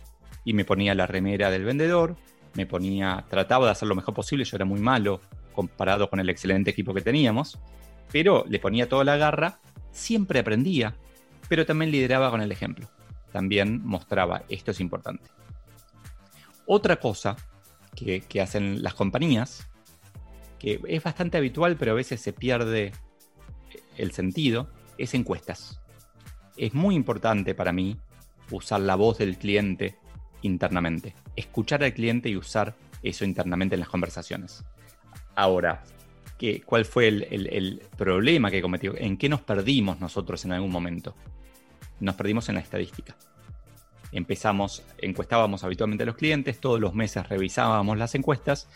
Y 0.44 0.54
me 0.54 0.64
ponía 0.64 0.94
la 0.94 1.06
remera 1.06 1.50
del 1.50 1.64
vendedor, 1.64 2.16
me 2.54 2.66
ponía, 2.66 3.24
trataba 3.28 3.66
de 3.66 3.72
hacer 3.72 3.88
lo 3.88 3.94
mejor 3.94 4.14
posible, 4.14 4.44
yo 4.44 4.56
era 4.56 4.64
muy 4.64 4.80
malo 4.80 5.20
comparado 5.52 6.08
con 6.08 6.20
el 6.20 6.30
excelente 6.30 6.70
equipo 6.70 6.94
que 6.94 7.02
teníamos, 7.02 7.58
pero 8.10 8.44
le 8.48 8.58
ponía 8.58 8.88
toda 8.88 9.04
la 9.04 9.16
garra, 9.16 9.60
siempre 9.90 10.40
aprendía, 10.40 10.96
pero 11.48 11.66
también 11.66 11.90
lideraba 11.90 12.30
con 12.30 12.40
el 12.40 12.52
ejemplo. 12.52 12.88
También 13.32 13.82
mostraba, 13.84 14.44
esto 14.48 14.70
es 14.70 14.80
importante. 14.80 15.30
Otra 16.66 16.96
cosa 16.96 17.36
que, 17.94 18.40
hacen 18.40 18.82
las 18.82 18.94
compañías, 18.94 19.68
que 20.62 20.80
es 20.86 21.02
bastante 21.02 21.36
habitual, 21.36 21.76
pero 21.76 21.90
a 21.90 21.96
veces 21.96 22.20
se 22.20 22.32
pierde 22.32 22.92
el 23.98 24.12
sentido, 24.12 24.70
es 24.96 25.12
encuestas. 25.12 25.80
Es 26.56 26.72
muy 26.72 26.94
importante 26.94 27.56
para 27.56 27.72
mí 27.72 27.98
usar 28.52 28.80
la 28.80 28.94
voz 28.94 29.18
del 29.18 29.38
cliente 29.38 29.96
internamente. 30.42 31.16
Escuchar 31.34 31.82
al 31.82 31.92
cliente 31.92 32.28
y 32.28 32.36
usar 32.36 32.76
eso 33.02 33.24
internamente 33.24 33.74
en 33.74 33.80
las 33.80 33.88
conversaciones. 33.88 34.64
Ahora, 35.34 35.82
¿qué, 36.38 36.62
¿cuál 36.62 36.84
fue 36.84 37.08
el, 37.08 37.82
problema 37.98 38.48
que 38.48 38.62
cometió? 38.62 38.96
¿En 38.96 39.16
qué 39.16 39.28
nos 39.28 39.40
perdimos 39.40 39.98
nosotros 39.98 40.44
en 40.44 40.52
algún 40.52 40.70
momento? 40.70 41.16
Nos 41.98 42.14
perdimos 42.14 42.48
en 42.48 42.54
la 42.54 42.60
estadística. 42.60 43.16
Empezamos, 44.12 44.84
encuestábamos 44.98 45.64
habitualmente 45.64 46.04
a 46.04 46.06
los 46.06 46.16
clientes, 46.16 46.60
todos 46.60 46.78
los 46.78 46.94
meses 46.94 47.28
revisábamos 47.28 47.98
las 47.98 48.14
encuestas 48.14 48.68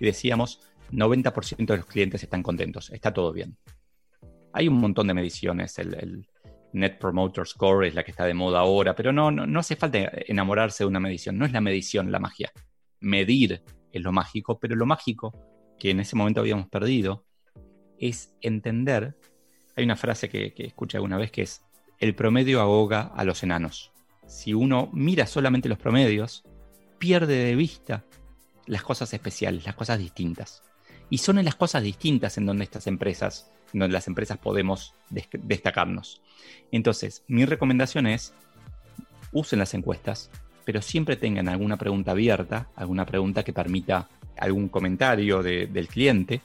y 0.00 0.06
decíamos 0.06 0.60
90% 0.92 1.66
de 1.66 1.76
los 1.76 1.86
clientes 1.86 2.22
están 2.22 2.42
contentos, 2.42 2.90
está 2.90 3.12
todo 3.12 3.32
bien. 3.32 3.56
Hay 4.52 4.68
un 4.68 4.78
montón 4.78 5.06
de 5.06 5.14
mediciones, 5.14 5.78
el, 5.78 6.26
Net 6.72 6.98
Promoter 6.98 7.46
Score 7.46 7.86
es 7.86 7.94
la 7.94 8.04
que 8.04 8.10
está 8.10 8.24
de 8.24 8.34
moda 8.34 8.60
ahora, 8.60 8.94
pero 8.94 9.12
no, 9.12 9.30
no, 9.30 9.60
hace 9.60 9.76
falta 9.76 9.98
enamorarse 10.26 10.84
de 10.84 10.88
una 10.88 11.00
medición, 11.00 11.38
no 11.38 11.46
es 11.46 11.52
la 11.52 11.60
medición 11.60 12.12
la 12.12 12.18
magia. 12.18 12.52
Medir 13.00 13.62
es 13.92 14.02
lo 14.02 14.12
mágico, 14.12 14.58
pero 14.58 14.76
lo 14.76 14.84
mágico 14.84 15.32
que 15.78 15.90
en 15.90 16.00
ese 16.00 16.16
momento 16.16 16.40
habíamos 16.40 16.68
perdido 16.68 17.24
es 17.98 18.34
entender, 18.42 19.16
hay 19.74 19.84
una 19.84 19.96
frase 19.96 20.28
que, 20.28 20.52
que 20.52 20.66
escuché 20.66 20.98
alguna 20.98 21.16
vez 21.16 21.30
que 21.30 21.42
es, 21.42 21.62
el 21.98 22.14
promedio 22.14 22.60
ahoga 22.60 23.12
a 23.14 23.24
los 23.24 23.42
enanos. 23.42 23.92
Si 24.26 24.52
uno 24.52 24.90
mira 24.92 25.26
solamente 25.26 25.68
los 25.68 25.78
promedios, 25.78 26.44
pierde 26.98 27.36
de 27.36 27.56
vista 27.56 28.04
las 28.66 28.82
cosas 28.82 29.12
especiales, 29.14 29.64
las 29.64 29.76
cosas 29.76 29.98
distintas. 29.98 30.62
Y 31.10 31.18
son 31.18 31.38
en 31.38 31.44
las 31.44 31.54
cosas 31.54 31.82
distintas 31.82 32.36
en 32.38 32.46
donde 32.46 32.64
estas 32.64 32.86
empresas 32.86 33.50
donde 33.72 33.92
las 33.92 34.08
empresas 34.08 34.38
podemos 34.38 34.94
destacarnos. 35.10 36.20
Entonces, 36.72 37.24
mi 37.28 37.44
recomendación 37.44 38.06
es, 38.06 38.32
usen 39.32 39.58
las 39.58 39.74
encuestas, 39.74 40.30
pero 40.64 40.82
siempre 40.82 41.16
tengan 41.16 41.48
alguna 41.48 41.76
pregunta 41.76 42.12
abierta, 42.12 42.68
alguna 42.74 43.06
pregunta 43.06 43.44
que 43.44 43.52
permita 43.52 44.08
algún 44.36 44.68
comentario 44.68 45.42
del 45.42 45.88
cliente 45.88 46.42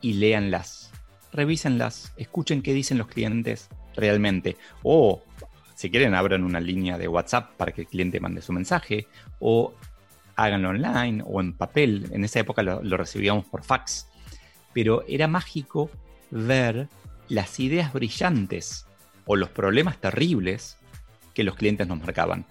y 0.00 0.14
léanlas, 0.14 0.92
revísenlas, 1.32 2.12
escuchen 2.16 2.62
qué 2.62 2.72
dicen 2.72 2.98
los 2.98 3.08
clientes 3.08 3.68
realmente. 3.96 4.56
O 4.82 5.22
si 5.74 5.90
quieren, 5.90 6.14
abran 6.14 6.44
una 6.44 6.60
línea 6.60 6.98
de 6.98 7.08
WhatsApp 7.08 7.52
para 7.56 7.72
que 7.72 7.82
el 7.82 7.86
cliente 7.86 8.20
mande 8.20 8.42
su 8.42 8.52
mensaje, 8.52 9.06
o 9.38 9.74
háganlo 10.38 10.70
online 10.70 11.22
o 11.26 11.40
en 11.40 11.52
papel. 11.52 12.08
En 12.12 12.24
esa 12.24 12.40
época 12.40 12.62
lo 12.62 12.96
recibíamos 12.96 13.44
por 13.44 13.64
fax. 13.64 14.08
Pero 14.72 15.04
era 15.08 15.26
mágico 15.26 15.90
ver 16.30 16.88
las 17.28 17.58
ideas 17.60 17.92
brillantes 17.92 18.86
o 19.26 19.36
los 19.36 19.50
problemas 19.50 19.98
terribles 19.98 20.78
que 21.34 21.44
los 21.44 21.56
clientes 21.56 21.86
nos 21.86 22.00
marcaban. 22.00 22.46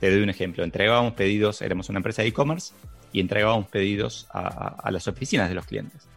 Te 0.00 0.10
doy 0.10 0.22
un 0.22 0.30
ejemplo. 0.30 0.64
Entregábamos 0.64 1.12
pedidos, 1.14 1.62
éramos 1.62 1.88
una 1.88 1.98
empresa 1.98 2.22
de 2.22 2.28
e-commerce 2.28 2.72
y 3.12 3.20
entregábamos 3.20 3.68
pedidos 3.68 4.26
a, 4.30 4.90
las 4.90 5.06
oficinas 5.06 5.48
de 5.48 5.54
los 5.54 5.66
clientes. 5.66 6.08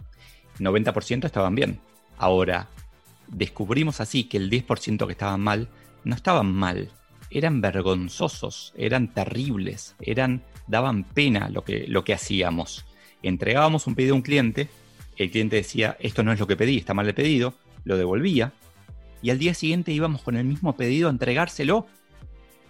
90% 0.60 1.26
estaban 1.26 1.56
bien. 1.56 1.80
Ahora, 2.18 2.68
descubrimos 3.28 4.00
así 4.02 4.26
que 4.26 4.38
el 4.38 4.50
10% 4.50 5.06
que 5.06 5.12
estaban 5.12 5.42
mal, 5.42 5.68
no 6.04 6.16
estaban 6.16 6.52
mal, 6.52 6.90
eran 7.32 7.62
vergonzosos, 7.62 8.74
eran 8.76 9.14
terribles, 9.14 9.96
eran, 10.02 10.44
daban 10.68 11.04
pena 11.04 11.50
lo 11.50 11.64
que, 11.64 11.86
lo 11.88 12.04
que 12.04 12.14
hacíamos. 12.14 12.86
Entregábamos 13.24 13.88
un 13.88 13.96
pedido 13.96 14.14
a 14.14 14.18
un 14.18 14.22
cliente 14.22 14.70
el 15.24 15.30
cliente 15.30 15.58
decía, 15.58 15.98
esto 16.00 16.24
no 16.24 16.32
es 16.32 16.40
lo 16.40 16.48
que 16.48 16.56
pedí, 16.56 16.78
está 16.78 16.94
mal 16.94 17.08
el 17.08 17.14
pedido, 17.14 17.54
lo 17.84 17.98
devolvía, 17.98 18.54
y 19.22 19.30
al 19.30 19.38
día 19.38 19.54
siguiente 19.54 19.92
íbamos 19.92 20.24
con 20.24 20.36
el 20.36 20.46
mismo 20.46 20.76
pedido 20.76 21.08
a 21.08 21.12
entregárselo. 21.12 21.86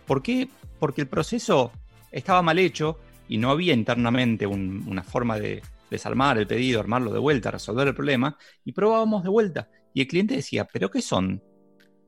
¿Por 0.06 0.22
qué? 0.22 0.50
Porque 0.80 1.02
el 1.02 1.08
proceso 1.08 1.72
estaba 2.12 2.42
mal 2.42 2.60
hecho 2.60 3.00
y 3.30 3.38
no 3.38 3.52
había 3.52 3.74
internamente 3.74 4.46
una 4.46 5.04
forma 5.04 5.40
de 5.40 5.62
desarmar 5.90 6.38
el 6.38 6.48
pedido, 6.48 6.82
armarlo 6.82 7.14
de 7.14 7.20
vuelta, 7.20 7.52
resolver 7.52 7.88
el 7.88 7.96
problema, 7.96 8.38
y 8.66 8.74
probábamos 8.74 9.24
de 9.24 9.30
vuelta. 9.30 9.70
Y 9.94 10.02
el 10.02 10.08
cliente 10.08 10.36
decía, 10.36 10.66
¿pero 10.66 10.92
qué 10.92 11.02
son? 11.02 11.42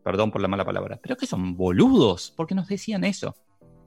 Perdón 0.03 0.31
por 0.31 0.41
la 0.41 0.47
mala 0.47 0.65
palabra, 0.65 0.99
¿pero 1.01 1.15
qué 1.15 1.25
son? 1.25 1.55
Boludos, 1.55 2.33
porque 2.35 2.55
nos 2.55 2.67
decían 2.67 3.03
eso. 3.03 3.35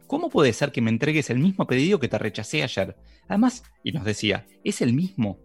¿Cómo 0.07 0.31
puede 0.31 0.53
ser 0.53 0.73
que 0.73 0.81
me 0.81 0.91
entregues 0.91 1.31
el 1.31 1.39
mismo 1.39 1.67
pedido 1.67 1.99
que 1.99 2.09
te 2.09 2.19
rechacé 2.19 2.63
ayer? 2.63 2.97
Además, 3.29 3.65
y 3.83 3.93
nos 3.93 4.05
decía, 4.05 4.47
es 4.65 4.81
el 4.81 4.93
mismo 4.93 5.39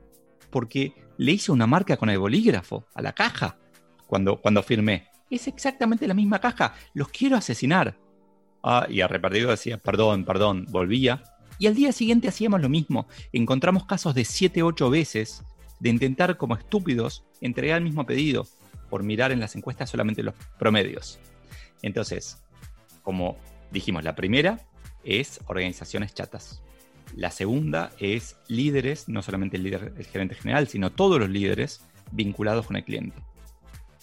porque 0.52 0.94
le 1.18 1.32
hice 1.32 1.52
una 1.52 1.66
marca 1.66 1.98
con 1.98 2.10
el 2.10 2.20
bolígrafo 2.20 2.86
a 2.94 3.02
la 3.02 3.14
caja 3.14 3.58
cuando, 4.06 4.40
cuando 4.40 4.62
firmé. 4.62 5.08
Es 5.30 5.48
exactamente 5.48 6.08
la 6.08 6.14
misma 6.14 6.40
caja, 6.40 6.76
los 6.94 7.10
quiero 7.10 7.38
asesinar. 7.38 7.98
Ah, 8.64 8.86
y 8.90 9.02
a 9.02 9.08
repartido 9.08 9.50
decía, 9.50 9.78
perdón, 9.78 10.26
perdón, 10.26 10.68
volvía. 10.70 11.24
Y 11.58 11.68
al 11.68 11.76
día 11.76 11.92
siguiente 11.92 12.28
hacíamos 12.28 12.62
lo 12.62 12.70
mismo. 12.70 13.08
Encontramos 13.32 13.86
casos 13.86 14.14
de 14.14 14.26
7, 14.26 14.62
8 14.62 14.90
veces 14.90 15.44
de 15.80 15.90
intentar 15.90 16.38
como 16.38 16.56
estúpidos 16.56 17.26
entregar 17.40 17.78
el 17.80 17.84
mismo 17.84 18.06
pedido 18.06 18.46
por 18.92 19.04
mirar 19.04 19.32
en 19.32 19.40
las 19.40 19.56
encuestas 19.56 19.90
solamente 19.90 20.22
los 20.22 20.36
promedios. 20.60 21.18
Entonces, 21.82 22.44
como 23.04 23.38
dijimos, 23.72 24.04
la 24.04 24.16
primera 24.16 24.60
es 25.06 25.40
organizaciones 25.48 26.14
chatas. 26.14 26.62
La 27.16 27.32
segunda 27.32 27.92
es 28.00 28.36
líderes, 28.50 29.08
no 29.08 29.22
solamente 29.22 29.56
el 29.56 29.64
líder, 29.64 29.94
el 29.98 30.06
gerente 30.06 30.36
general, 30.36 30.68
sino 30.68 30.92
todos 30.92 31.20
los 31.20 31.30
líderes 31.30 31.82
vinculados 32.12 32.68
con 32.68 32.76
el 32.76 32.84
cliente. 32.84 33.18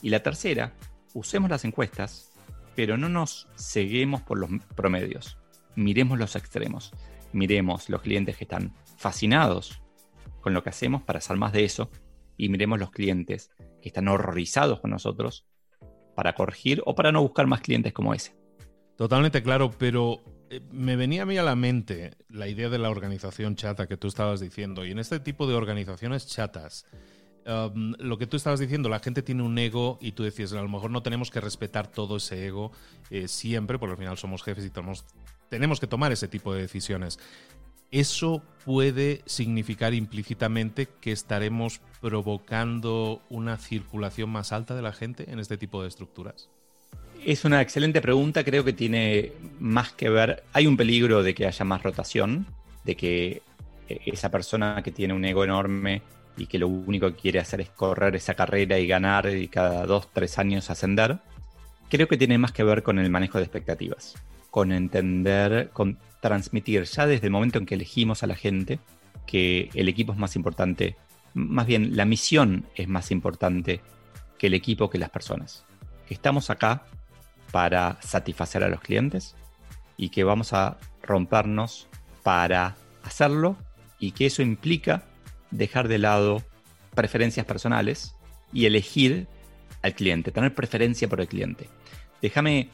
Y 0.01 0.09
la 0.09 0.23
tercera, 0.23 0.73
usemos 1.13 1.51
las 1.51 1.67
encuestas, 1.67 2.33
pero 2.75 2.97
no 2.97 3.11
nos 3.11 3.47
ceguemos 3.59 4.23
por 4.23 4.39
los 4.39 4.49
promedios. 4.75 5.37
Miremos 5.77 6.19
los 6.19 6.35
extremos. 6.35 6.93
Miremos 7.33 7.91
los 7.91 8.01
clientes 8.01 8.39
que 8.39 8.45
están 8.45 8.73
fascinados 8.97 9.83
con 10.41 10.55
lo 10.55 10.63
que 10.63 10.71
hacemos 10.71 11.03
para 11.03 11.19
hacer 11.19 11.37
más 11.37 11.53
de 11.53 11.65
eso 11.65 11.91
y 12.39 12.49
miremos 12.49 12.79
los 12.79 12.91
clientes 12.91 13.51
que 13.83 13.91
están 13.91 14.09
horrorizados 14.09 14.81
con 14.81 14.93
nosotros 14.93 15.45
para 16.15 16.35
corregir 16.35 16.83
o 16.87 16.95
para 16.95 17.13
no 17.13 17.21
buscar 17.21 17.47
más 17.47 17.61
clientes 17.61 17.93
como 17.93 18.15
ese. 18.15 18.35
Totalmente 18.97 19.43
claro, 19.43 19.71
pero 19.71 20.23
eh, 20.51 20.61
me 20.73 20.97
venía 20.97 21.23
a 21.23 21.27
mí 21.27 21.37
a 21.37 21.43
la 21.43 21.55
mente 21.55 22.17
la 22.29 22.49
idea 22.49 22.69
de 22.69 22.79
la 22.79 22.91
organización 22.91 23.55
chata 23.55 23.87
que 23.87 23.97
tú 23.97 24.09
estabas 24.09 24.41
diciendo. 24.41 24.85
Y 24.85 24.93
en 24.93 24.99
este 24.99 25.21
tipo 25.21 25.47
de 25.47 25.55
organizaciones 25.55 26.27
chatas, 26.27 26.87
um, 27.47 27.95
lo 27.99 28.19
que 28.19 28.27
tú 28.27 28.37
estabas 28.37 28.59
diciendo, 28.59 28.89
la 28.89 28.99
gente 29.01 29.23
tiene 29.23 29.43
un 29.43 29.59
ego 29.59 29.99
y 30.01 30.13
tú 30.13 30.23
decías, 30.23 30.53
a 30.53 30.63
lo 30.63 30.69
mejor 30.69 30.91
no 30.91 31.03
tenemos 31.03 31.31
que 31.31 31.41
respetar 31.41 31.87
todo 31.87 32.17
ese 32.17 32.47
ego 32.47 32.73
eh, 33.11 33.29
siempre, 33.29 33.79
porque 33.79 33.93
al 33.93 33.99
final 33.99 34.19
somos 34.19 34.43
jefes 34.43 34.65
y 34.65 34.71
tenemos, 34.71 35.05
tenemos 35.49 35.79
que 35.79 35.87
tomar 35.87 36.11
ese 36.13 36.29
tipo 36.29 36.55
de 36.55 36.63
decisiones. 36.63 37.19
¿Eso 37.91 38.43
puede 38.67 39.23
significar 39.25 39.95
implícitamente 39.95 40.89
que 41.01 41.11
estaremos 41.11 41.81
provocando 42.03 43.23
una 43.31 43.57
circulación 43.57 44.29
más 44.29 44.53
alta 44.53 44.75
de 44.75 44.83
la 44.83 44.93
gente 44.93 45.31
en 45.31 45.39
este 45.39 45.57
tipo 45.57 45.83
de 45.83 45.89
estructuras? 45.89 46.51
Es 47.25 47.45
una 47.45 47.63
excelente 47.63 48.01
pregunta, 48.03 48.45
creo 48.45 48.63
que 48.63 48.75
tiene 48.75 49.33
más 49.59 49.93
que 49.93 50.11
ver, 50.11 50.45
hay 50.53 50.67
un 50.67 50.77
peligro 50.77 51.23
de 51.23 51.35
que 51.35 51.47
haya 51.47 51.65
más 51.65 51.83
rotación, 51.83 52.47
de 52.85 52.95
que 52.95 53.43
eh, 53.89 54.01
esa 54.07 54.31
persona 54.31 54.83
que 54.83 54.93
tiene 54.93 55.15
un 55.15 55.25
ego 55.25 55.45
enorme 55.45 56.03
y 56.37 56.47
que 56.47 56.59
lo 56.59 56.69
único 56.69 57.09
que 57.09 57.17
quiere 57.17 57.41
hacer 57.41 57.63
es 57.63 57.71
correr 57.71 58.15
esa 58.17 58.35
carrera 58.35 58.79
y 58.79 58.87
ganar 58.87 59.29
y 59.35 59.49
cada 59.49 59.87
dos, 59.87 60.09
tres 60.13 60.39
años 60.39 60.71
ascender, 60.71 61.19
creo 61.89 62.07
que 62.07 62.19
tiene 62.19 62.39
más 62.39 62.53
que 62.53 62.65
ver 62.65 62.83
con 62.83 62.99
el 62.99 63.11
manejo 63.11 63.39
de 63.39 63.45
expectativas, 63.45 64.15
con 64.51 64.73
entender, 64.73 65.71
con 65.73 65.99
transmitir 66.21 66.85
ya 66.85 67.07
desde 67.07 67.27
el 67.27 67.33
momento 67.33 67.59
en 67.59 67.67
que 67.67 67.75
elegimos 67.75 68.23
a 68.23 68.27
la 68.27 68.35
gente 68.35 68.81
que 69.27 69.71
el 69.75 69.89
equipo 69.89 70.13
es 70.13 70.19
más 70.19 70.37
importante, 70.37 70.97
más 71.35 71.67
bien 71.67 71.97
la 71.97 72.05
misión 72.05 72.67
es 72.75 72.89
más 72.89 73.11
importante 73.11 73.81
que 74.39 74.47
el 74.47 74.55
equipo, 74.55 74.89
que 74.89 74.99
las 74.99 75.11
personas. 75.11 75.65
Estamos 76.09 76.51
acá 76.51 76.85
para 77.53 78.01
satisfacer 78.01 78.65
a 78.65 78.69
los 78.69 78.81
clientes 78.81 79.37
y 79.97 80.09
que 80.09 80.25
vamos 80.25 80.53
a 80.53 80.79
rompernos 81.03 81.89
para 82.23 82.77
hacerlo 83.03 83.57
y 83.99 84.13
que 84.13 84.27
eso 84.27 84.43
implica 84.43 85.03
dejar 85.51 85.89
de 85.89 85.99
lado 85.99 86.43
preferencias 86.95 87.47
personales 87.47 88.15
y 88.53 88.67
elegir 88.67 89.27
al 89.83 89.95
cliente, 89.95 90.33
tener 90.33 90.55
preferencia 90.55 91.09
por 91.09 91.21
el 91.21 91.29
cliente. 91.29 91.69
Déjame 92.23 92.71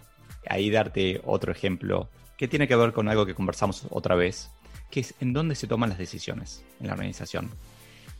ahí 0.48 0.70
darte 0.70 1.20
otro 1.24 1.52
ejemplo 1.52 2.08
que 2.36 2.48
tiene 2.48 2.68
que 2.68 2.76
ver 2.76 2.92
con 2.92 3.08
algo 3.08 3.26
que 3.26 3.34
conversamos 3.34 3.86
otra 3.90 4.14
vez, 4.14 4.50
que 4.90 5.00
es 5.00 5.14
en 5.20 5.32
dónde 5.32 5.54
se 5.54 5.66
toman 5.66 5.90
las 5.90 5.98
decisiones 5.98 6.64
en 6.80 6.88
la 6.88 6.94
organización. 6.94 7.50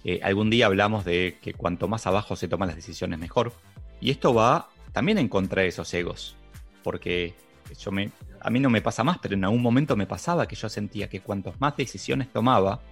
Eh, 0.04 0.20
algún 0.22 0.50
día 0.50 0.66
hablamos 0.66 1.04
de 1.04 1.38
que 1.42 1.54
cuanto 1.54 1.88
más 1.88 2.06
abajo 2.06 2.36
se 2.36 2.48
toman 2.48 2.68
las 2.68 2.76
decisiones 2.76 3.18
mejor, 3.18 3.52
y 4.00 4.10
esto 4.10 4.34
va 4.34 4.68
también 4.92 5.18
en 5.18 5.28
contra 5.28 5.62
de 5.62 5.68
esos 5.68 5.92
egos, 5.94 6.36
porque 6.82 7.34
yo 7.78 7.90
me, 7.90 8.10
a 8.40 8.50
mí 8.50 8.60
no 8.60 8.70
me 8.70 8.82
pasa 8.82 9.02
más, 9.02 9.18
pero 9.18 9.34
en 9.34 9.44
algún 9.44 9.62
momento 9.62 9.96
me 9.96 10.06
pasaba 10.06 10.46
que 10.46 10.56
yo 10.56 10.68
sentía 10.68 11.08
que 11.08 11.20
cuantos 11.20 11.58
más 11.60 11.76
decisiones 11.76 12.30
tomaba, 12.32 12.82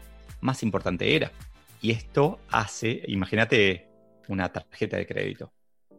más 0.40 0.62
importante 0.62 1.14
era. 1.14 1.30
Y 1.80 1.90
esto 1.90 2.40
hace, 2.50 3.02
imagínate 3.08 3.88
una 4.28 4.50
tarjeta 4.52 4.96
de 4.96 5.06
crédito 5.06 5.52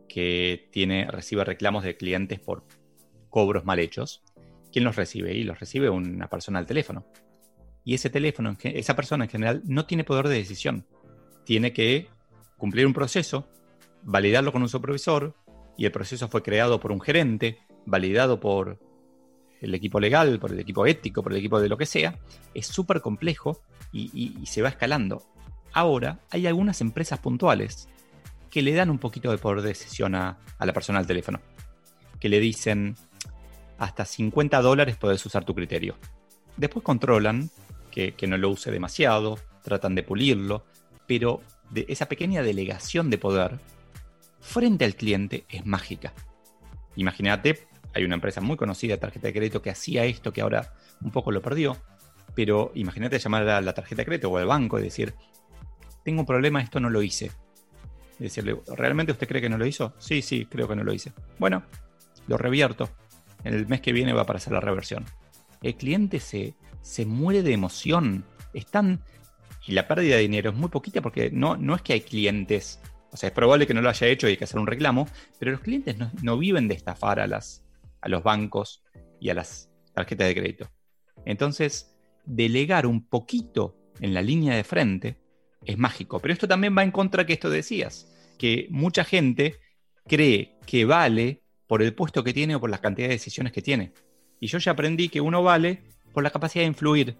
que 0.08 0.70
tiene, 0.72 1.06
recibe 1.10 1.44
reclamos 1.44 1.84
de 1.84 1.98
clientes 1.98 2.40
por 2.40 2.66
cobros 3.34 3.66
mal 3.66 3.80
hechos 3.80 4.22
¿quién 4.74 4.84
los 4.84 4.98
recibe? 4.98 5.34
Y 5.34 5.44
los 5.44 5.60
recibe 5.60 5.90
una 5.90 6.28
persona 6.28 6.60
al 6.60 6.66
teléfono. 6.66 7.06
Y 7.86 7.94
ese 7.94 8.10
teléfono, 8.10 8.58
esa 8.64 8.96
persona 8.96 9.26
en 9.26 9.30
general, 9.30 9.62
no 9.66 9.86
tiene 9.86 10.04
poder 10.04 10.28
de 10.28 10.36
decisión. 10.36 10.86
Tiene 11.46 11.72
que 11.72 12.10
cumplir 12.58 12.88
un 12.88 12.94
proceso, 12.94 13.48
validarlo 14.02 14.52
con 14.52 14.64
un 14.64 14.70
supervisor, 14.70 15.36
y 15.78 15.86
el 15.86 15.92
proceso 15.92 16.28
fue 16.28 16.42
creado 16.42 16.80
por 16.80 16.92
un 16.92 17.02
gerente, 17.02 17.60
validado 17.86 18.40
por 18.40 18.80
el 19.62 19.76
equipo 19.76 20.00
legal, 20.00 20.40
por 20.40 20.52
el 20.52 20.60
equipo 20.60 20.86
ético, 20.86 21.24
por 21.24 21.34
el 21.34 21.40
equipo 21.40 21.60
de 21.60 21.70
lo 21.70 21.78
que 21.78 21.86
sea. 21.86 22.20
Es 22.54 22.68
súper 22.68 23.02
complejo 23.02 23.62
y, 23.92 24.46
se 24.46 24.62
va 24.62 24.70
escalando. 24.70 25.24
Ahora, 25.72 26.20
hay 26.32 26.48
algunas 26.48 26.82
empresas 26.82 27.20
puntuales 27.20 27.90
que 28.50 28.62
le 28.62 28.74
dan 28.74 28.90
un 28.90 29.00
poquito 29.00 29.32
de 29.32 29.38
poder 29.38 29.62
de 29.62 29.70
decisión 29.70 30.16
a, 30.16 30.40
a 30.58 30.66
la 30.66 30.74
persona 30.74 31.00
al 31.00 31.08
teléfono. 31.08 31.42
Que 32.20 32.30
le 32.30 32.40
dicen, 32.40 32.96
hasta 33.78 34.06
50 34.06 34.62
dólares 34.62 34.98
puedes 34.98 35.26
usar 35.26 35.46
tu 35.46 35.56
criterio. 35.56 35.96
Después 36.58 36.84
controlan 36.84 37.50
que, 37.92 38.16
no 38.28 38.38
lo 38.38 38.50
use 38.50 38.72
demasiado, 38.72 39.38
tratan 39.64 39.96
de 39.96 40.04
pulirlo, 40.04 40.66
pero 41.08 41.42
de 41.70 41.86
esa 41.90 42.08
pequeña 42.08 42.42
delegación 42.42 43.10
de 43.10 43.18
poder 43.18 43.60
frente 44.42 44.86
al 44.86 44.96
cliente 44.96 45.46
es 45.50 45.66
mágica. 45.66 46.14
Imagínate, 46.96 47.68
hay 47.94 48.04
una 48.04 48.16
empresa 48.16 48.42
muy 48.42 48.58
conocida 48.58 48.96
de 48.96 49.00
tarjeta 49.00 49.28
de 49.28 49.34
crédito 49.34 49.62
que 49.62 49.70
hacía 49.70 50.06
esto, 50.06 50.34
que 50.34 50.42
ahora 50.42 50.74
un 51.02 51.12
poco 51.12 51.32
lo 51.32 51.42
perdió, 51.42 51.78
pero 52.36 52.72
imagínate 52.74 53.20
llamar 53.20 53.48
a 53.48 53.62
la 53.62 53.74
tarjeta 53.74 54.02
de 54.02 54.06
crédito 54.06 54.30
o 54.30 54.38
al 54.38 54.48
banco 54.48 54.80
y 54.80 54.84
decir, 54.84 55.14
tengo 56.04 56.22
un 56.22 56.26
problema, 56.26 56.62
esto 56.62 56.80
no 56.80 56.90
lo 56.90 57.02
hice. 57.02 57.32
Y 58.20 58.24
decirle, 58.24 58.60
¿realmente 58.76 59.12
usted 59.12 59.28
cree 59.28 59.42
que 59.42 59.50
no 59.50 59.58
lo 59.58 59.66
hizo? 59.66 59.94
Sí, 59.98 60.22
sí, 60.22 60.46
creo 60.46 60.68
que 60.68 60.76
no 60.76 60.84
lo 60.84 60.94
hice. 60.94 61.14
Bueno, 61.40 61.64
lo 62.28 62.38
revierto 62.38 62.90
el 63.44 63.68
mes 63.68 63.82
que 63.82 63.94
viene 63.94 64.14
va 64.14 64.22
a 64.22 64.24
aparecer 64.24 64.54
la 64.54 64.60
reversión. 64.60 65.06
El 65.62 65.76
cliente 65.76 66.20
se, 66.20 66.56
se 66.82 67.06
muere 67.06 67.42
de 67.42 67.54
emoción. 67.54 68.26
Están. 68.54 69.02
Y 69.66 69.72
la 69.72 69.88
pérdida 69.88 70.16
de 70.16 70.22
dinero 70.22 70.52
es 70.52 70.56
muy 70.56 70.70
poquita 70.70 71.02
porque 71.02 71.32
no, 71.32 71.56
no 71.56 71.76
es 71.76 71.82
que 71.82 71.94
hay 71.94 72.02
clientes. 72.02 72.80
O 73.12 73.18
sea, 73.18 73.28
es 73.28 73.34
probable 73.34 73.68
que 73.68 73.74
no 73.74 73.82
lo 73.82 73.90
haya 73.90 74.08
hecho 74.08 74.28
y 74.28 74.32
hay 74.32 74.38
que 74.38 74.44
hacer 74.44 74.60
un 74.60 74.68
reclamo, 74.68 75.08
pero 75.40 75.52
los 75.52 75.62
clientes 75.62 75.96
no, 76.22 76.38
viven 76.38 76.68
de 76.68 76.74
estafar 76.74 77.20
a, 77.20 77.28
las, 77.28 77.64
a 78.02 78.10
los 78.10 78.24
bancos 78.24 78.84
y 79.20 79.30
a 79.30 79.36
las 79.36 79.70
tarjetas 79.94 80.28
de 80.28 80.36
crédito. 80.36 80.72
Entonces, 81.26 81.96
delegar 82.26 82.86
un 82.88 83.08
poquito 83.08 83.78
en 84.00 84.14
la 84.14 84.22
línea 84.22 84.56
de 84.56 84.64
frente 84.64 85.18
es 85.64 85.78
mágico. 85.78 86.20
Pero 86.20 86.34
esto 86.34 86.48
también 86.48 86.76
va 86.78 86.84
en 86.84 86.92
contra 86.92 87.26
que 87.26 87.34
esto 87.34 87.50
decías, 87.50 88.12
que 88.38 88.68
mucha 88.72 89.04
gente 89.04 89.60
cree 90.08 90.58
que 90.66 90.86
vale 90.86 91.43
por 91.74 91.82
el 91.82 91.96
puesto 91.96 92.24
que 92.24 92.34
tiene 92.34 92.54
o 92.54 92.60
por 92.60 92.70
la 92.70 92.78
cantidad 92.78 93.08
de 93.08 93.16
decisiones 93.16 93.52
que 93.52 93.64
tiene. 93.64 93.94
Y 94.40 94.46
yo 94.46 94.60
ya 94.60 94.74
aprendí 94.74 95.10
que 95.10 95.22
uno 95.22 95.42
vale 95.42 95.82
por 96.14 96.22
la 96.22 96.30
capacidad 96.30 96.62
de 96.62 96.68
influir, 96.68 97.16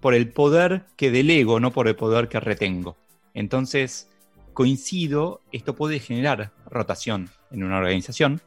por 0.00 0.14
el 0.14 0.30
poder 0.30 0.86
que 0.96 1.10
delego, 1.10 1.60
no 1.60 1.72
por 1.72 1.88
el 1.88 1.94
poder 1.94 2.30
que 2.30 2.40
retengo. 2.40 2.96
Entonces, 3.34 4.08
coincido, 4.54 5.42
esto 5.52 5.76
puede 5.76 5.98
generar 5.98 6.52
rotación 6.64 7.28
en 7.50 7.64
una 7.64 7.76
organización, 7.76 8.40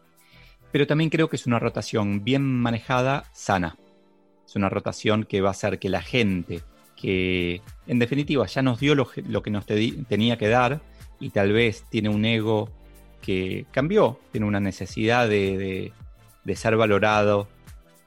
pero 0.71 0.88
también 0.88 1.12
creo 1.12 1.29
que 1.29 1.36
es 1.36 1.45
una 1.45 1.60
rotación 1.60 2.23
bien 2.23 2.41
manejada, 2.41 3.29
sana. 3.31 3.77
Es 4.47 4.55
una 4.55 4.69
rotación 4.69 5.25
que 5.25 5.41
va 5.41 5.49
a 5.49 5.51
hacer 5.51 5.77
que 5.77 5.89
la 5.89 6.01
gente 6.01 6.63
que 6.95 7.62
en 7.86 7.99
definitiva 7.99 8.47
ya 8.47 8.63
nos 8.63 8.79
dio 8.79 8.95
lo, 8.95 9.12
que 9.12 9.51
nos 9.51 9.67
tenía 9.67 10.39
que 10.39 10.47
dar 10.47 10.81
y 11.19 11.29
tal 11.29 11.51
vez 11.51 11.86
tiene 11.91 12.10
un 12.10 12.25
ego 12.25 12.71
que 13.25 13.65
cambió, 13.71 14.19
tiene 14.31 14.45
una 14.45 14.59
necesidad 14.59 15.27
de, 15.27 15.91
ser 16.53 16.77
valorado 16.77 17.47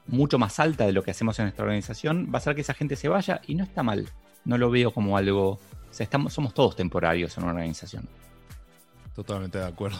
mucho 0.07 0.39
más 0.39 0.59
alta 0.59 0.85
de 0.85 0.93
lo 0.93 1.03
que 1.03 1.11
hacemos 1.11 1.37
en 1.39 1.45
nuestra 1.45 1.65
organización, 1.65 2.29
va 2.33 2.35
a 2.35 2.37
hacer 2.37 2.55
que 2.55 2.61
esa 2.61 2.73
gente 2.73 2.95
se 2.95 3.09
vaya 3.09 3.41
y 3.45 3.55
no 3.55 3.65
está 3.65 3.83
mal. 3.83 4.07
No 4.45 4.57
lo 4.57 4.71
veo 4.71 4.91
como 4.91 5.17
algo... 5.17 5.59
estamos, 5.97 6.33
somos 6.33 6.53
todos 6.53 6.75
temporarios 6.77 7.37
en 7.37 7.43
una 7.43 7.53
organización. 7.53 8.07
Totalmente 9.15 9.57
de 9.57 9.65
acuerdo. 9.65 9.99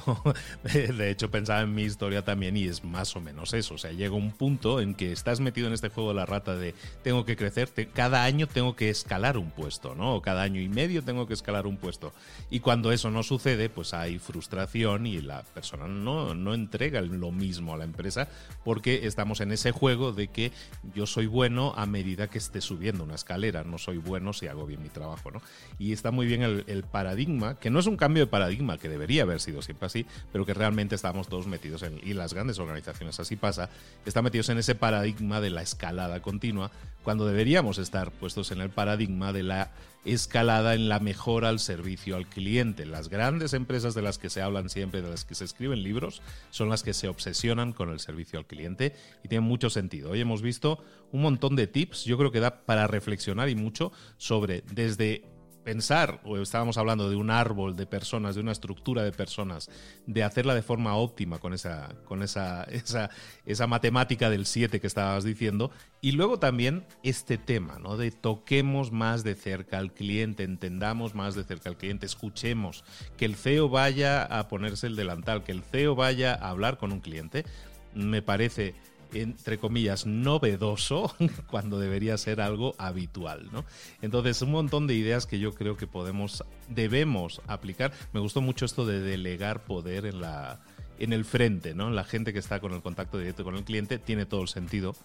De 0.63 1.10
hecho, 1.10 1.30
pensaba 1.30 1.62
en 1.62 1.74
mi 1.74 1.84
historia 1.84 2.24
también 2.24 2.56
y 2.56 2.65
es 2.65 2.84
más 2.84 3.15
o 3.15 3.22
menos 3.22 3.54
eso. 3.54 3.74
O 3.74 3.78
sea, 3.78 3.91
llega 3.91 4.15
un 4.15 4.32
punto 4.32 4.80
en 4.80 4.95
que 4.95 5.12
estás 5.12 5.39
metido 5.39 5.67
en 5.67 5.74
este 5.74 5.89
juego 5.89 6.10
de 6.10 6.15
la 6.15 6.26
rata 6.26 6.56
de 6.56 6.74
tengo 7.04 7.26
que 7.26 7.36
crecer, 7.36 7.69
cada 7.93 8.24
año 8.24 8.48
tengo 8.48 8.76
que 8.76 8.89
escalar 8.89 9.38
un 9.38 9.52
puesto, 9.52 9.95
¿no? 9.95 10.15
O 10.15 10.22
cada 10.22 10.43
año 10.43 10.62
y 10.62 10.69
medio 10.69 11.04
tengo 11.04 11.28
que 11.28 11.34
escalar 11.34 11.67
un 11.67 11.78
puesto. 11.78 12.13
Y 12.50 12.62
cuando 12.62 12.91
eso 12.91 13.12
no 13.12 13.24
sucede, 13.24 13.69
pues 13.69 13.93
hay 13.93 14.19
frustración 14.19 15.06
y 15.06 15.22
la 15.22 15.43
persona 15.43 15.88
no, 15.88 16.34
no 16.34 16.54
entrega 16.54 17.02
lo 17.02 17.32
mismo 17.32 17.74
a 17.74 17.78
la 17.78 17.84
empresa 17.84 18.30
porque 18.63 19.06
estamos 19.06 19.41
en 19.41 19.52
ese 19.52 19.72
juego 19.72 20.13
de 20.13 20.30
que 20.30 20.52
yo 20.95 21.06
soy 21.06 21.26
bueno 21.26 21.74
a 21.76 21.86
medida 21.86 22.30
que 22.30 22.38
esté 22.38 22.62
subiendo 22.62 23.04
una 23.04 23.15
escalera, 23.15 23.63
no 23.63 23.78
soy 23.78 23.98
bueno 23.98 24.34
si 24.34 24.48
hago 24.48 24.65
bien 24.65 24.82
mi 24.82 24.89
trabajo, 24.89 25.32
¿no? 25.32 25.41
Y 25.78 25.91
está 25.91 26.12
muy 26.12 26.26
bien 26.26 26.43
el, 26.43 26.63
el 26.67 26.84
paradigma, 26.84 27.60
que 27.60 27.69
no 27.69 27.80
es 27.80 27.86
un 27.86 27.98
cambio 27.98 28.24
de 28.24 28.28
paradigma 28.28 28.78
que 28.78 28.88
debería 28.88 29.09
haber 29.17 29.39
sido 29.39 29.63
siempre 29.63 29.88
así, 29.88 30.06
pero 30.32 30.45
que 30.45 30.54
realmente 30.54 30.93
estamos 30.93 31.28
todos 31.28 31.48
metidos 31.48 31.82
en, 31.82 32.00
y 32.04 32.13
las 32.13 32.36
grandes 32.36 32.60
organizaciones 32.60 33.19
así 33.19 33.36
pasa, 33.36 33.72
están 34.06 34.24
metidos 34.24 34.50
en 34.50 34.60
ese 34.60 34.76
paradigma 34.76 35.41
de 35.41 35.50
la 35.50 35.63
escalada 35.63 36.22
continua, 36.22 36.69
cuando 37.04 37.26
deberíamos 37.26 37.80
estar 37.80 38.12
puestos 38.12 38.52
en 38.52 38.62
el 38.62 38.69
paradigma 38.69 39.34
de 39.34 39.43
la 39.43 39.72
escalada 40.06 40.76
en 40.76 40.89
la 40.89 41.00
mejora 41.00 41.50
al 41.50 41.60
servicio 41.60 42.15
al 42.15 42.28
cliente. 42.28 42.86
Las 42.86 43.10
grandes 43.10 43.54
empresas 43.54 43.93
de 43.93 44.02
las 44.02 44.17
que 44.17 44.30
se 44.30 44.41
hablan 44.41 44.69
siempre, 44.69 45.02
de 45.02 45.10
las 45.10 45.26
que 45.26 45.36
se 45.36 45.45
escriben 45.45 45.84
libros, 45.84 46.22
son 46.52 46.69
las 46.69 46.84
que 46.84 46.93
se 46.93 47.08
obsesionan 47.08 47.74
con 47.74 47.89
el 47.89 48.00
servicio 48.00 48.39
al 48.39 48.45
cliente 48.45 48.95
y 49.24 49.28
tienen 49.28 49.48
mucho 49.48 49.69
sentido. 49.69 50.12
Hoy 50.12 50.22
hemos 50.22 50.41
visto 50.41 50.84
un 51.12 51.22
montón 51.22 51.56
de 51.56 51.67
tips, 51.67 52.06
yo 52.06 52.17
creo 52.17 52.32
que 52.32 52.39
da 52.39 52.65
para 52.65 52.88
reflexionar 52.88 53.50
y 53.50 53.56
mucho 53.56 53.91
sobre 54.17 54.62
desde 54.72 55.24
pensar, 55.69 56.19
o 56.23 56.36
estábamos 56.39 56.79
hablando 56.79 57.12
de 57.12 57.15
un 57.15 57.29
árbol 57.29 57.75
de 57.75 57.86
personas, 57.86 58.34
de 58.34 58.41
una 58.41 58.53
estructura 58.53 59.03
de 59.03 59.12
personas, 59.12 59.69
de 60.08 60.23
hacerla 60.23 60.55
de 60.55 60.63
forma 60.63 60.95
óptima 60.95 61.38
con 61.38 61.53
esa, 61.53 61.89
con 62.05 62.23
esa, 62.23 62.63
esa, 62.71 63.12
esa 63.45 63.67
matemática 63.67 64.32
del 64.32 64.47
7 64.47 64.82
que 64.82 64.88
estabas 64.88 65.23
diciendo, 65.23 65.69
y 66.01 66.13
luego 66.13 66.39
también 66.39 66.88
este 67.03 67.38
tema, 67.38 67.77
¿no? 67.77 67.97
De 67.97 68.10
toquemos 68.10 68.91
más 68.91 69.23
de 69.23 69.36
cerca 69.36 69.77
al 69.77 69.93
cliente, 69.93 70.41
entendamos 70.41 71.13
más 71.13 71.36
de 71.36 71.43
cerca 71.43 71.69
al 71.69 71.77
cliente, 71.77 72.08
escuchemos, 72.08 72.84
que 73.15 73.25
el 73.25 73.36
CEO 73.36 73.69
vaya 73.69 74.23
a 74.23 74.47
ponerse 74.47 74.88
el 74.88 74.95
delantal, 74.95 75.43
que 75.43 75.51
el 75.51 75.62
CEO 75.62 75.93
vaya 75.93 76.34
a 76.34 76.49
hablar 76.49 76.79
con 76.79 76.91
un 76.91 76.99
cliente, 76.99 77.45
me 77.93 78.23
parece 78.23 78.73
entre 79.13 79.58
comillas, 79.58 80.06
novedoso 80.06 81.15
cuando 81.50 81.80
debería 81.80 82.17
ser 82.17 82.41
algo 82.41 82.76
habitual, 82.78 83.50
¿no? 83.52 83.65
Entonces, 84.02 84.41
un 84.41 84.52
montón 84.52 84.88
de 84.88 84.95
ideas 84.95 85.26
que 85.26 85.39
yo 85.39 85.54
creo 85.54 85.78
que 85.78 85.88
podemos, 85.88 86.43
debemos 86.67 87.41
aplicar. 87.48 87.91
Me 88.13 88.19
gustó 88.19 88.41
mucho 88.41 88.65
esto 88.65 88.86
de 88.86 89.00
delegar 89.00 89.63
poder 89.63 90.06
en 90.06 90.22
la 90.22 90.60
en 91.00 91.13
el 91.13 91.24
frente, 91.24 91.74
¿no? 91.74 91.89
La 91.89 92.04
gente 92.04 92.34
que 92.34 92.39
está 92.39 92.60
con 92.60 92.74
el 92.74 92.82
contacto 92.82 93.17
directo 93.17 93.45
con 93.45 93.56
el 93.56 93.63
cliente 93.63 94.00
tiene 94.00 94.26
todo 94.26 94.41
el 94.41 94.50
sentido 94.50 94.95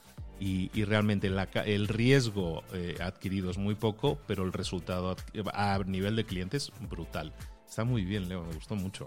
y, 0.41 0.69
realmente 0.85 1.29
el 1.67 1.89
riesgo 1.89 2.65
eh, 2.73 2.97
adquirido 3.01 3.51
es 3.51 3.59
muy 3.59 3.77
poco, 3.77 4.19
pero 4.27 4.45
el 4.45 4.53
resultado 4.53 5.17
a 5.53 5.79
nivel 5.87 6.17
de 6.17 6.25
clientes 6.25 6.73
brutal. 6.91 7.33
Está 7.67 7.85
muy 7.85 8.05
bien, 8.05 8.29
Leo, 8.29 8.45
me 8.45 8.55
gustó 8.55 8.75
mucho. 8.75 9.07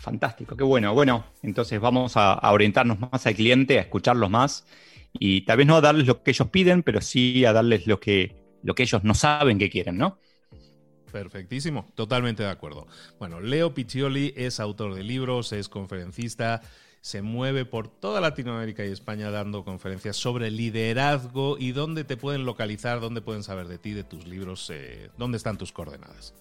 Fantástico, 0.00 0.56
qué 0.56 0.64
bueno. 0.64 0.94
Bueno, 0.94 1.24
entonces 1.42 1.80
vamos 1.80 2.16
a, 2.16 2.38
orientarnos 2.50 2.98
más 3.00 3.26
al 3.26 3.34
cliente, 3.34 3.78
a 3.78 3.82
escucharlos 3.82 4.30
más 4.30 4.64
y 5.12 5.42
tal 5.42 5.58
vez 5.58 5.66
no 5.66 5.76
a 5.76 5.80
darles 5.80 6.06
lo 6.06 6.22
que 6.22 6.30
ellos 6.30 6.48
piden, 6.48 6.82
pero 6.82 7.00
sí 7.00 7.44
a 7.44 7.52
darles 7.52 7.86
lo 7.86 7.98
que, 7.98 8.36
lo 8.62 8.74
que 8.74 8.84
ellos 8.84 9.04
no 9.04 9.14
saben 9.14 9.58
que 9.58 9.70
quieren, 9.70 9.98
¿no? 9.98 10.18
Perfectísimo, 11.10 11.86
totalmente 11.94 12.42
de 12.42 12.50
acuerdo. 12.50 12.86
Bueno, 13.18 13.40
Leo 13.40 13.74
Piccioli 13.74 14.34
es 14.36 14.60
autor 14.60 14.94
de 14.94 15.02
libros, 15.02 15.52
es 15.52 15.68
conferencista, 15.68 16.60
se 17.00 17.22
mueve 17.22 17.64
por 17.64 17.88
toda 17.88 18.20
Latinoamérica 18.20 18.84
y 18.84 18.92
España 18.92 19.30
dando 19.30 19.64
conferencias 19.64 20.16
sobre 20.16 20.50
liderazgo 20.50 21.56
y 21.58 21.72
dónde 21.72 22.04
te 22.04 22.16
pueden 22.16 22.44
localizar, 22.44 23.00
dónde 23.00 23.22
pueden 23.22 23.42
saber 23.42 23.66
de 23.68 23.78
ti, 23.78 23.92
de 23.92 24.04
tus 24.04 24.26
libros, 24.26 24.68
eh, 24.70 25.10
dónde 25.16 25.38
están 25.38 25.56
tus 25.56 25.72
coordenadas. 25.72 26.34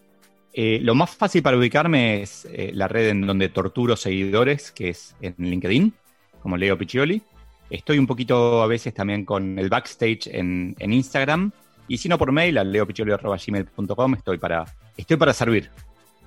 Eh, 0.60 0.80
lo 0.82 0.96
más 0.96 1.16
fácil 1.16 1.44
para 1.44 1.56
ubicarme 1.56 2.24
es 2.24 2.48
eh, 2.52 2.72
la 2.74 2.88
red 2.88 3.10
en 3.10 3.22
donde 3.22 3.48
torturo 3.50 3.96
seguidores, 3.96 4.72
que 4.72 4.90
es 4.90 5.16
en 5.22 5.36
LinkedIn, 5.38 5.94
como 6.42 6.58
Leo 6.58 6.76
Piccioli. 6.76 7.22
Estoy 7.70 8.00
un 8.00 8.08
poquito 8.08 8.64
a 8.64 8.66
veces 8.66 8.92
también 8.92 9.24
con 9.24 9.60
el 9.60 9.70
backstage 9.70 10.26
en, 10.26 10.76
Instagram. 10.80 11.52
Y 11.88 12.00
si 12.00 12.10
no 12.10 12.18
por 12.18 12.32
mail, 12.32 12.58
a 12.58 12.64
leopiccioli.gmail.com, 12.64 14.16
estoy 14.16 14.40
para, 14.40 14.66
estoy 14.98 15.18
para 15.18 15.32
servir. 15.32 15.70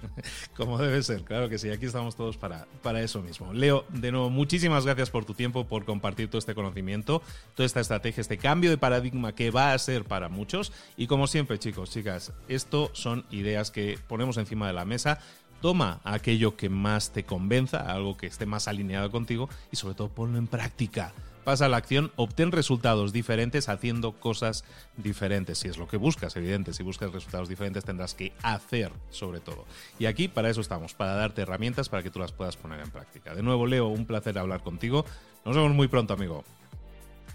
Como 0.57 0.79
debe 0.79 1.03
ser, 1.03 1.23
claro 1.23 1.49
que 1.49 1.59
sí, 1.59 1.71
aquí 1.71 1.87
estamos 1.87 2.17
todos 2.17 2.37
para, 2.37 2.67
para 2.83 3.03
eso 3.03 3.23
mismo. 3.23 3.53
Leo, 3.53 3.85
de 3.89 4.13
nuevo, 4.13 4.31
muchísimas 4.31 4.85
gracias 4.85 5.11
por 5.11 5.25
tu 5.25 5.35
tiempo, 5.35 5.67
por 5.67 5.85
compartir 5.85 6.29
todo 6.29 6.39
este 6.39 6.55
conocimiento, 6.55 7.23
toda 7.55 7.67
esta 7.67 7.81
estrategia, 7.81 8.21
este 8.21 8.39
cambio 8.39 8.71
de 8.71 8.79
paradigma 8.79 9.35
que 9.35 9.51
va 9.51 9.73
a 9.73 9.79
ser 9.79 10.05
para 10.05 10.29
muchos. 10.29 10.73
Y 10.97 11.07
como 11.07 11.27
siempre, 11.27 11.59
chicos, 11.59 11.91
chicas, 11.91 12.33
esto 12.49 12.91
son 12.93 13.25
ideas 13.31 13.71
que 13.71 13.99
ponemos 14.09 14.37
encima 14.37 14.67
de 14.67 14.73
la 14.73 14.85
mesa. 14.85 15.21
Toma 15.61 16.01
aquello 16.05 16.57
que 16.57 16.71
más 16.71 17.13
te 17.13 17.25
convenza, 17.25 17.93
algo 17.93 18.17
que 18.17 18.27
esté 18.27 18.47
más 18.47 18.67
alineado 18.67 19.11
contigo 19.11 19.51
y 19.71 19.77
sobre 19.77 19.95
todo 19.95 20.09
ponlo 20.09 20.39
en 20.39 20.47
práctica 20.47 21.13
pasa 21.41 21.67
a 21.67 21.69
la 21.69 21.79
acción, 21.79 22.13
obtén 22.17 22.53
resultados 22.53 23.13
diferentes 23.13 23.69
haciendo 23.69 24.13
cosas 24.13 24.65
diferentes. 24.97 25.59
Si 25.59 25.69
es 25.69 25.79
lo 25.79 25.89
que 25.89 25.97
buscas, 25.97 26.37
evidente, 26.37 26.73
si 26.73 26.83
buscas 26.83 27.13
resultados 27.13 27.49
diferentes 27.49 27.85
tendrás 27.85 28.15
que 28.15 28.33
hacer 28.43 28.93
sobre 29.11 29.41
todo. 29.41 29.65
Y 29.99 30.07
aquí 30.07 30.29
para 30.29 30.51
eso 30.51 30.61
estamos, 30.61 30.95
para 30.95 31.15
darte 31.15 31.43
herramientas 31.43 31.89
para 31.89 32.03
que 32.03 32.11
tú 32.11 32.19
las 32.19 32.33
puedas 32.33 32.57
poner 32.57 32.81
en 32.81 32.91
práctica. 32.91 33.35
De 33.35 33.43
nuevo, 33.43 33.67
Leo, 33.67 33.89
un 33.89 34.07
placer 34.07 34.39
hablar 34.39 34.63
contigo. 34.63 35.05
Nos 35.45 35.57
vemos 35.57 35.73
muy 35.73 35.89
pronto, 35.89 36.15
amigo. 36.15 36.45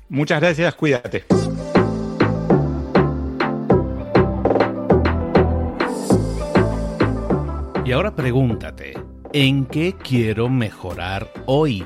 Muchas 0.10 0.40
gracias, 0.40 0.76
cuídate. 0.76 1.26
Y 7.86 7.92
ahora 7.92 8.16
pregúntate, 8.16 8.94
¿en 9.32 9.68
qué 9.68 9.94
quiero 9.94 10.50
mejorar 10.50 11.32
hoy? 11.46 11.86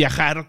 viajar 0.00 0.48